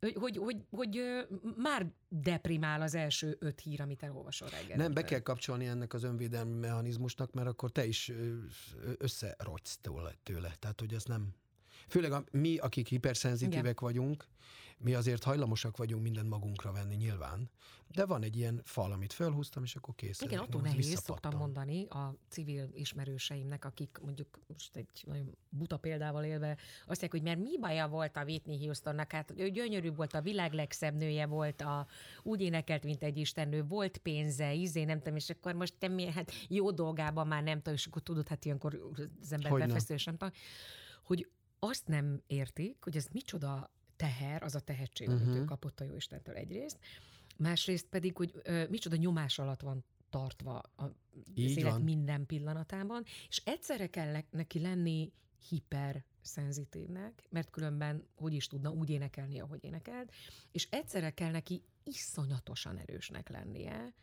hogy, 0.00 0.14
hogy, 0.14 0.36
hogy, 0.36 0.56
hogy 0.70 1.00
már 1.56 1.86
deprimál 2.08 2.82
az 2.82 2.94
első 2.94 3.36
öt 3.40 3.60
hír, 3.60 3.80
amit 3.80 4.02
elolvasol 4.02 4.48
reggel. 4.48 4.76
Nem, 4.76 4.92
be 4.92 5.04
kell 5.04 5.20
kapcsolni 5.20 5.66
ennek 5.66 5.94
az 5.94 6.02
önvédelmi 6.02 6.58
mechanizmusnak, 6.58 7.32
mert 7.32 7.48
akkor 7.48 7.70
te 7.70 7.86
is 7.86 8.12
összerogysz 8.98 9.78
tőle. 9.80 10.14
tőle. 10.22 10.54
Tehát, 10.58 10.80
hogy 10.80 10.94
ez 10.94 11.04
nem... 11.04 11.34
Főleg 11.88 12.12
a, 12.12 12.24
mi, 12.30 12.56
akik 12.56 12.88
hiperszenzitívek 12.88 13.60
Igen. 13.62 13.74
vagyunk, 13.80 14.26
mi 14.78 14.94
azért 14.94 15.24
hajlamosak 15.24 15.76
vagyunk 15.76 16.02
mindent 16.02 16.28
magunkra 16.28 16.72
venni 16.72 16.94
nyilván, 16.94 17.50
de 17.88 18.06
van 18.06 18.22
egy 18.22 18.36
ilyen 18.36 18.60
fal, 18.64 18.92
amit 18.92 19.12
felhúztam, 19.12 19.62
és 19.62 19.74
akkor 19.74 19.94
kész. 19.94 20.20
Igen, 20.20 20.38
attól 20.38 20.60
nehéz, 20.60 21.00
szoktam 21.00 21.36
mondani 21.36 21.86
a 21.86 22.14
civil 22.28 22.70
ismerőseimnek, 22.74 23.64
akik 23.64 23.98
mondjuk 24.02 24.38
most 24.46 24.76
egy 24.76 25.04
nagyon 25.06 25.36
buta 25.48 25.76
példával 25.76 26.24
élve 26.24 26.50
azt 26.86 27.00
mondják, 27.00 27.10
hogy 27.10 27.22
mert 27.22 27.38
mi 27.38 27.58
baja 27.58 27.88
volt 27.88 28.16
a 28.16 28.24
Whitney 28.24 28.64
Houstonnak, 28.64 29.12
hát 29.12 29.32
ő 29.36 29.50
gyönyörű 29.50 29.92
volt, 29.92 30.14
a 30.14 30.20
világ 30.20 30.52
legszebb 30.52 30.94
nője 30.94 31.26
volt, 31.26 31.60
a, 31.60 31.86
úgy 32.22 32.40
énekelt, 32.40 32.84
mint 32.84 33.02
egy 33.02 33.16
istennő, 33.16 33.64
volt 33.64 33.98
pénze, 33.98 34.52
izé, 34.52 34.84
nem 34.84 34.98
tudom, 34.98 35.16
és 35.16 35.30
akkor 35.30 35.54
most 35.54 35.74
te 35.78 35.88
mi, 35.88 36.06
hát 36.06 36.32
jó 36.48 36.70
dolgában 36.70 37.26
már 37.26 37.42
nem 37.42 37.56
tudom, 37.56 37.74
és 37.74 37.86
akkor 37.86 38.02
tudod, 38.02 38.28
hát 38.28 38.44
ilyenkor 38.44 38.92
az 39.20 39.32
ember 39.32 39.52
befeszül, 39.52 39.96
nem 40.04 40.16
tudom, 40.16 40.34
hogy 41.02 41.28
azt 41.58 41.86
nem 41.86 42.22
értik, 42.26 42.76
hogy 42.80 42.96
ez 42.96 43.06
micsoda 43.12 43.70
teher, 43.96 44.42
az 44.42 44.54
a 44.54 44.60
tehetség, 44.60 45.08
uh-huh. 45.08 45.22
amit 45.22 45.34
ő 45.36 45.38
mhm. 45.38 45.48
kapott 45.48 45.80
a 45.80 45.84
Jóistentől 45.84 46.34
egyrészt, 46.34 46.78
másrészt 47.36 47.86
pedig, 47.86 48.16
hogy 48.16 48.40
ö, 48.42 48.64
micsoda 48.68 48.96
nyomás 48.96 49.38
alatt 49.38 49.60
van 49.60 49.84
tartva 50.10 50.58
a 50.58 50.92
élet 51.34 51.72
van. 51.72 51.82
minden 51.82 52.26
pillanatában, 52.26 53.04
és 53.28 53.42
egyszerre 53.44 53.86
kell 53.86 54.22
neki 54.30 54.60
lenni 54.60 55.12
hiper 55.48 56.04
szenzitívnek, 56.20 57.22
mert 57.30 57.50
különben 57.50 58.06
hogy 58.14 58.32
is 58.32 58.46
tudna 58.46 58.70
úgy 58.70 58.90
énekelni, 58.90 59.40
ahogy 59.40 59.64
énekelt, 59.64 60.12
és 60.52 60.68
egyszerre 60.70 61.10
kell 61.10 61.30
neki 61.30 61.62
iszonyatosan 61.82 62.76
erősnek 62.76 63.28
lennie, 63.28 63.94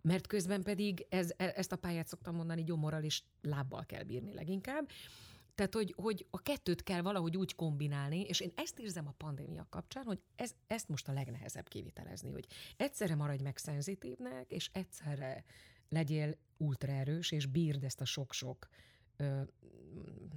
mert 0.00 0.26
közben 0.26 0.62
pedig 0.62 1.06
ez, 1.08 1.30
e, 1.36 1.52
ezt 1.56 1.72
a 1.72 1.76
pályát 1.76 2.06
szoktam 2.06 2.34
mondani, 2.34 2.64
gyomorral 2.64 3.02
és 3.02 3.22
lábbal 3.42 3.86
kell 3.86 4.02
bírni 4.02 4.34
leginkább, 4.34 4.88
tehát, 5.54 5.74
hogy, 5.74 5.94
hogy 5.96 6.26
a 6.30 6.42
kettőt 6.42 6.82
kell 6.82 7.00
valahogy 7.00 7.36
úgy 7.36 7.54
kombinálni, 7.54 8.20
és 8.20 8.40
én 8.40 8.52
ezt 8.54 8.78
érzem 8.78 9.06
a 9.06 9.14
pandémia 9.16 9.66
kapcsán, 9.70 10.04
hogy 10.04 10.20
ez, 10.36 10.54
ezt 10.66 10.88
most 10.88 11.08
a 11.08 11.12
legnehezebb 11.12 11.68
kivitelezni, 11.68 12.30
hogy 12.30 12.46
egyszerre 12.76 13.14
maradj 13.14 13.42
meg 13.42 13.56
szenzitívnek, 13.56 14.50
és 14.50 14.70
egyszerre 14.72 15.44
legyél 15.88 16.36
ultraerős, 16.56 17.30
és 17.30 17.46
bírd 17.46 17.84
ezt 17.84 18.00
a 18.00 18.04
sok-sok, 18.04 18.68
ö, 19.16 19.40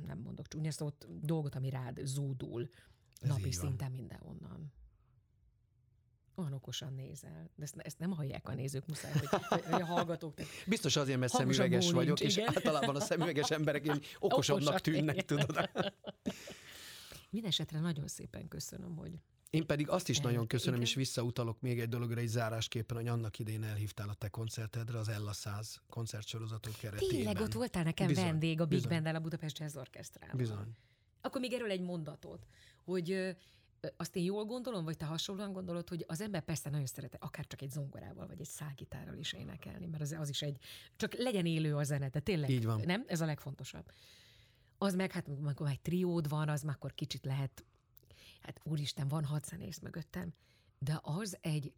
nem 0.06 0.19
mondok 0.19 0.47
csúnya 0.47 0.71
szót, 0.71 1.08
dolgot, 1.21 1.56
ami 1.56 1.69
rád 1.69 1.99
zúdul 2.03 2.69
ez 3.21 3.30
napi 3.30 3.51
szinten 3.51 3.91
mindenhonnan 3.91 4.57
olyan 6.38 6.54
okosan 6.54 6.93
nézel. 6.93 7.50
De 7.56 7.63
ezt, 7.63 7.76
ezt 7.78 8.00
nem 8.00 8.12
hallják 8.12 8.50
a 8.50 8.54
nézők, 8.54 8.86
muszáj, 8.86 9.12
hogy, 9.12 9.63
hogy 9.63 9.82
a 9.82 9.86
hallgatók. 9.86 10.34
Biztos 10.67 10.95
azért, 10.95 11.19
mert 11.19 11.34
szemüveges 11.34 11.91
vagyok, 11.91 12.19
és 12.19 12.38
igen. 12.38 12.47
általában 12.56 12.95
a 12.95 13.00
szemüveges 13.00 13.50
emberek 13.50 13.86
én 13.86 14.02
okosabbnak 14.19 14.67
Okosak, 14.67 14.82
tűnnek, 14.82 15.15
igen. 15.15 15.26
tudod. 15.26 15.69
Mindenesetre 17.30 17.80
nagyon 17.80 18.08
szépen 18.08 18.47
köszönöm, 18.47 18.95
hogy 18.95 19.12
én 19.50 19.65
pedig 19.65 19.89
azt 19.89 20.10
is 20.10 20.19
nagyon 20.19 20.47
köszönöm, 20.47 20.73
igen. 20.73 20.88
és 20.88 20.93
visszautalok 20.93 21.62
még 21.62 21.80
egy 21.80 21.89
dologra 21.89 22.19
egy 22.19 22.28
zárásképpen, 22.28 22.97
hogy 22.97 23.08
annak 23.08 23.39
idén 23.39 23.63
elhívtál 23.63 24.10
a 24.10 24.13
te 24.13 24.28
koncertedre, 24.28 24.97
az 24.97 25.10
Ella 25.10 25.34
100 25.34 25.82
koncertsorozatok 25.89 26.73
keretében. 26.80 27.15
Tényleg 27.15 27.39
ott 27.39 27.54
voltál 27.54 27.84
nekem 27.84 28.08
bizony, 28.08 28.23
vendég 28.23 28.62
a 28.62 28.65
Big 28.65 28.88
Band-el 28.88 29.15
a 29.15 29.19
Budapest 29.19 29.60
Jazz 29.60 29.76
Orchestrában. 29.76 30.38
Bizony. 30.38 30.76
Akkor 31.21 31.41
még 31.41 31.54
erről 31.54 31.69
egy 31.69 31.82
mondatot, 31.82 32.47
hogy 32.84 33.36
azt 33.98 34.16
én 34.16 34.24
jól 34.24 34.46
gondolom, 34.46 34.84
vagy 34.84 34.98
te 34.98 35.06
hasonlóan 35.06 35.54
gondolod, 35.54 35.90
hogy 35.90 36.04
az 36.08 36.22
ember 36.22 36.42
persze 36.42 36.70
nagyon 36.70 36.86
szeret 36.86 37.18
akár 37.20 37.48
csak 37.48 37.62
egy 37.62 37.70
zongorával, 37.70 38.28
vagy 38.28 38.40
egy 38.40 38.48
szágitárral 38.48 39.18
is 39.18 39.34
énekelni, 39.34 39.86
mert 39.86 40.02
az, 40.02 40.12
az 40.12 40.30
is 40.30 40.42
egy, 40.42 40.58
csak 40.96 41.13
legyen 41.13 41.46
élő 41.46 41.76
a 41.76 41.84
zene, 41.84 42.10
de 42.10 42.20
tényleg, 42.20 42.50
Így 42.50 42.66
van. 42.66 42.82
nem? 42.86 43.04
Ez 43.08 43.22
a 43.22 43.26
legfontosabb. 43.26 43.92
Az 44.78 44.96
meg, 44.96 45.12
hát 45.12 45.28
amikor 45.28 45.68
egy 45.68 45.82
triód 45.82 46.30
van, 46.30 46.50
az 46.50 46.62
már 46.62 46.76
akkor 46.76 46.94
kicsit 46.94 47.26
lehet, 47.26 47.66
hát 48.42 48.60
úristen, 48.63 49.08
van 49.08 49.24
hat 49.24 49.46
zenész 49.46 49.80
mögöttem, 49.80 50.34
de 50.80 51.00
az 51.02 51.38
egy, 51.42 51.74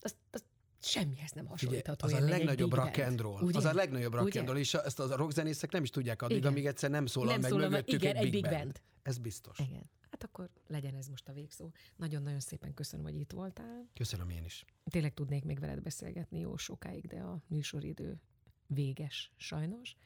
az, 0.00 0.16
az 0.30 0.44
semmihez 0.80 1.30
nem 1.30 1.46
hasonlítható. 1.46 2.06
az 2.06 2.12
a 2.12 2.20
legnagyobb 2.20 2.72
rock 2.72 2.98
and 2.98 3.20
roll. 3.20 3.42
Ugye? 3.42 3.58
Az 3.58 3.64
a 3.64 3.72
legnagyobb 3.72 4.14
rock 4.14 4.36
and 4.36 4.46
roll, 4.46 4.56
és 4.56 4.74
ezt 4.74 5.00
a 5.00 5.16
rockzenészek 5.16 5.70
nem 5.70 5.82
is 5.82 5.90
tudják 5.90 6.22
addig, 6.22 6.36
igen. 6.36 6.50
amíg 6.50 6.66
egyszer 6.66 6.90
nem 6.90 7.06
szólal 7.06 7.32
nem 7.32 7.40
meg 7.40 7.50
szólal 7.50 7.68
mögöttük 7.68 8.02
igen, 8.02 8.16
egy, 8.16 8.24
egy 8.24 8.30
big 8.30 8.42
band. 8.42 8.56
band. 8.56 8.80
Ez 9.02 9.18
biztos. 9.18 9.58
Igen. 9.58 9.90
Hát 10.16 10.24
akkor 10.30 10.50
legyen 10.66 10.94
ez 10.94 11.06
most 11.08 11.28
a 11.28 11.32
végszó. 11.32 11.70
Nagyon-nagyon 11.96 12.40
szépen 12.40 12.74
köszönöm, 12.74 13.04
hogy 13.04 13.14
itt 13.14 13.32
voltál. 13.32 13.88
Köszönöm 13.94 14.30
én 14.30 14.44
is. 14.44 14.64
Tényleg 14.84 15.14
tudnék 15.14 15.44
még 15.44 15.58
veled 15.58 15.82
beszélgetni 15.82 16.38
jó 16.38 16.56
sokáig, 16.56 17.06
de 17.06 17.20
a 17.20 17.42
műsoridő 17.46 18.20
véges 18.66 19.32
sajnos. 19.36 19.96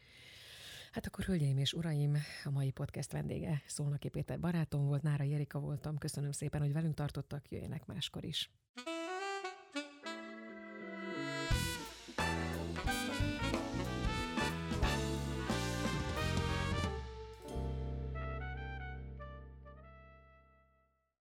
Hát 0.92 1.06
akkor, 1.06 1.24
hölgyeim 1.24 1.58
és 1.58 1.72
uraim, 1.72 2.16
a 2.44 2.50
mai 2.50 2.70
podcast 2.70 3.12
vendége 3.12 3.62
Szolnoki 3.66 4.08
Péter 4.08 4.40
barátom 4.40 4.86
volt, 4.86 5.02
Nára 5.02 5.24
Jerika 5.24 5.58
voltam. 5.58 5.98
Köszönöm 5.98 6.32
szépen, 6.32 6.60
hogy 6.60 6.72
velünk 6.72 6.94
tartottak, 6.94 7.50
jöjjenek 7.50 7.86
máskor 7.86 8.24
is. 8.24 8.50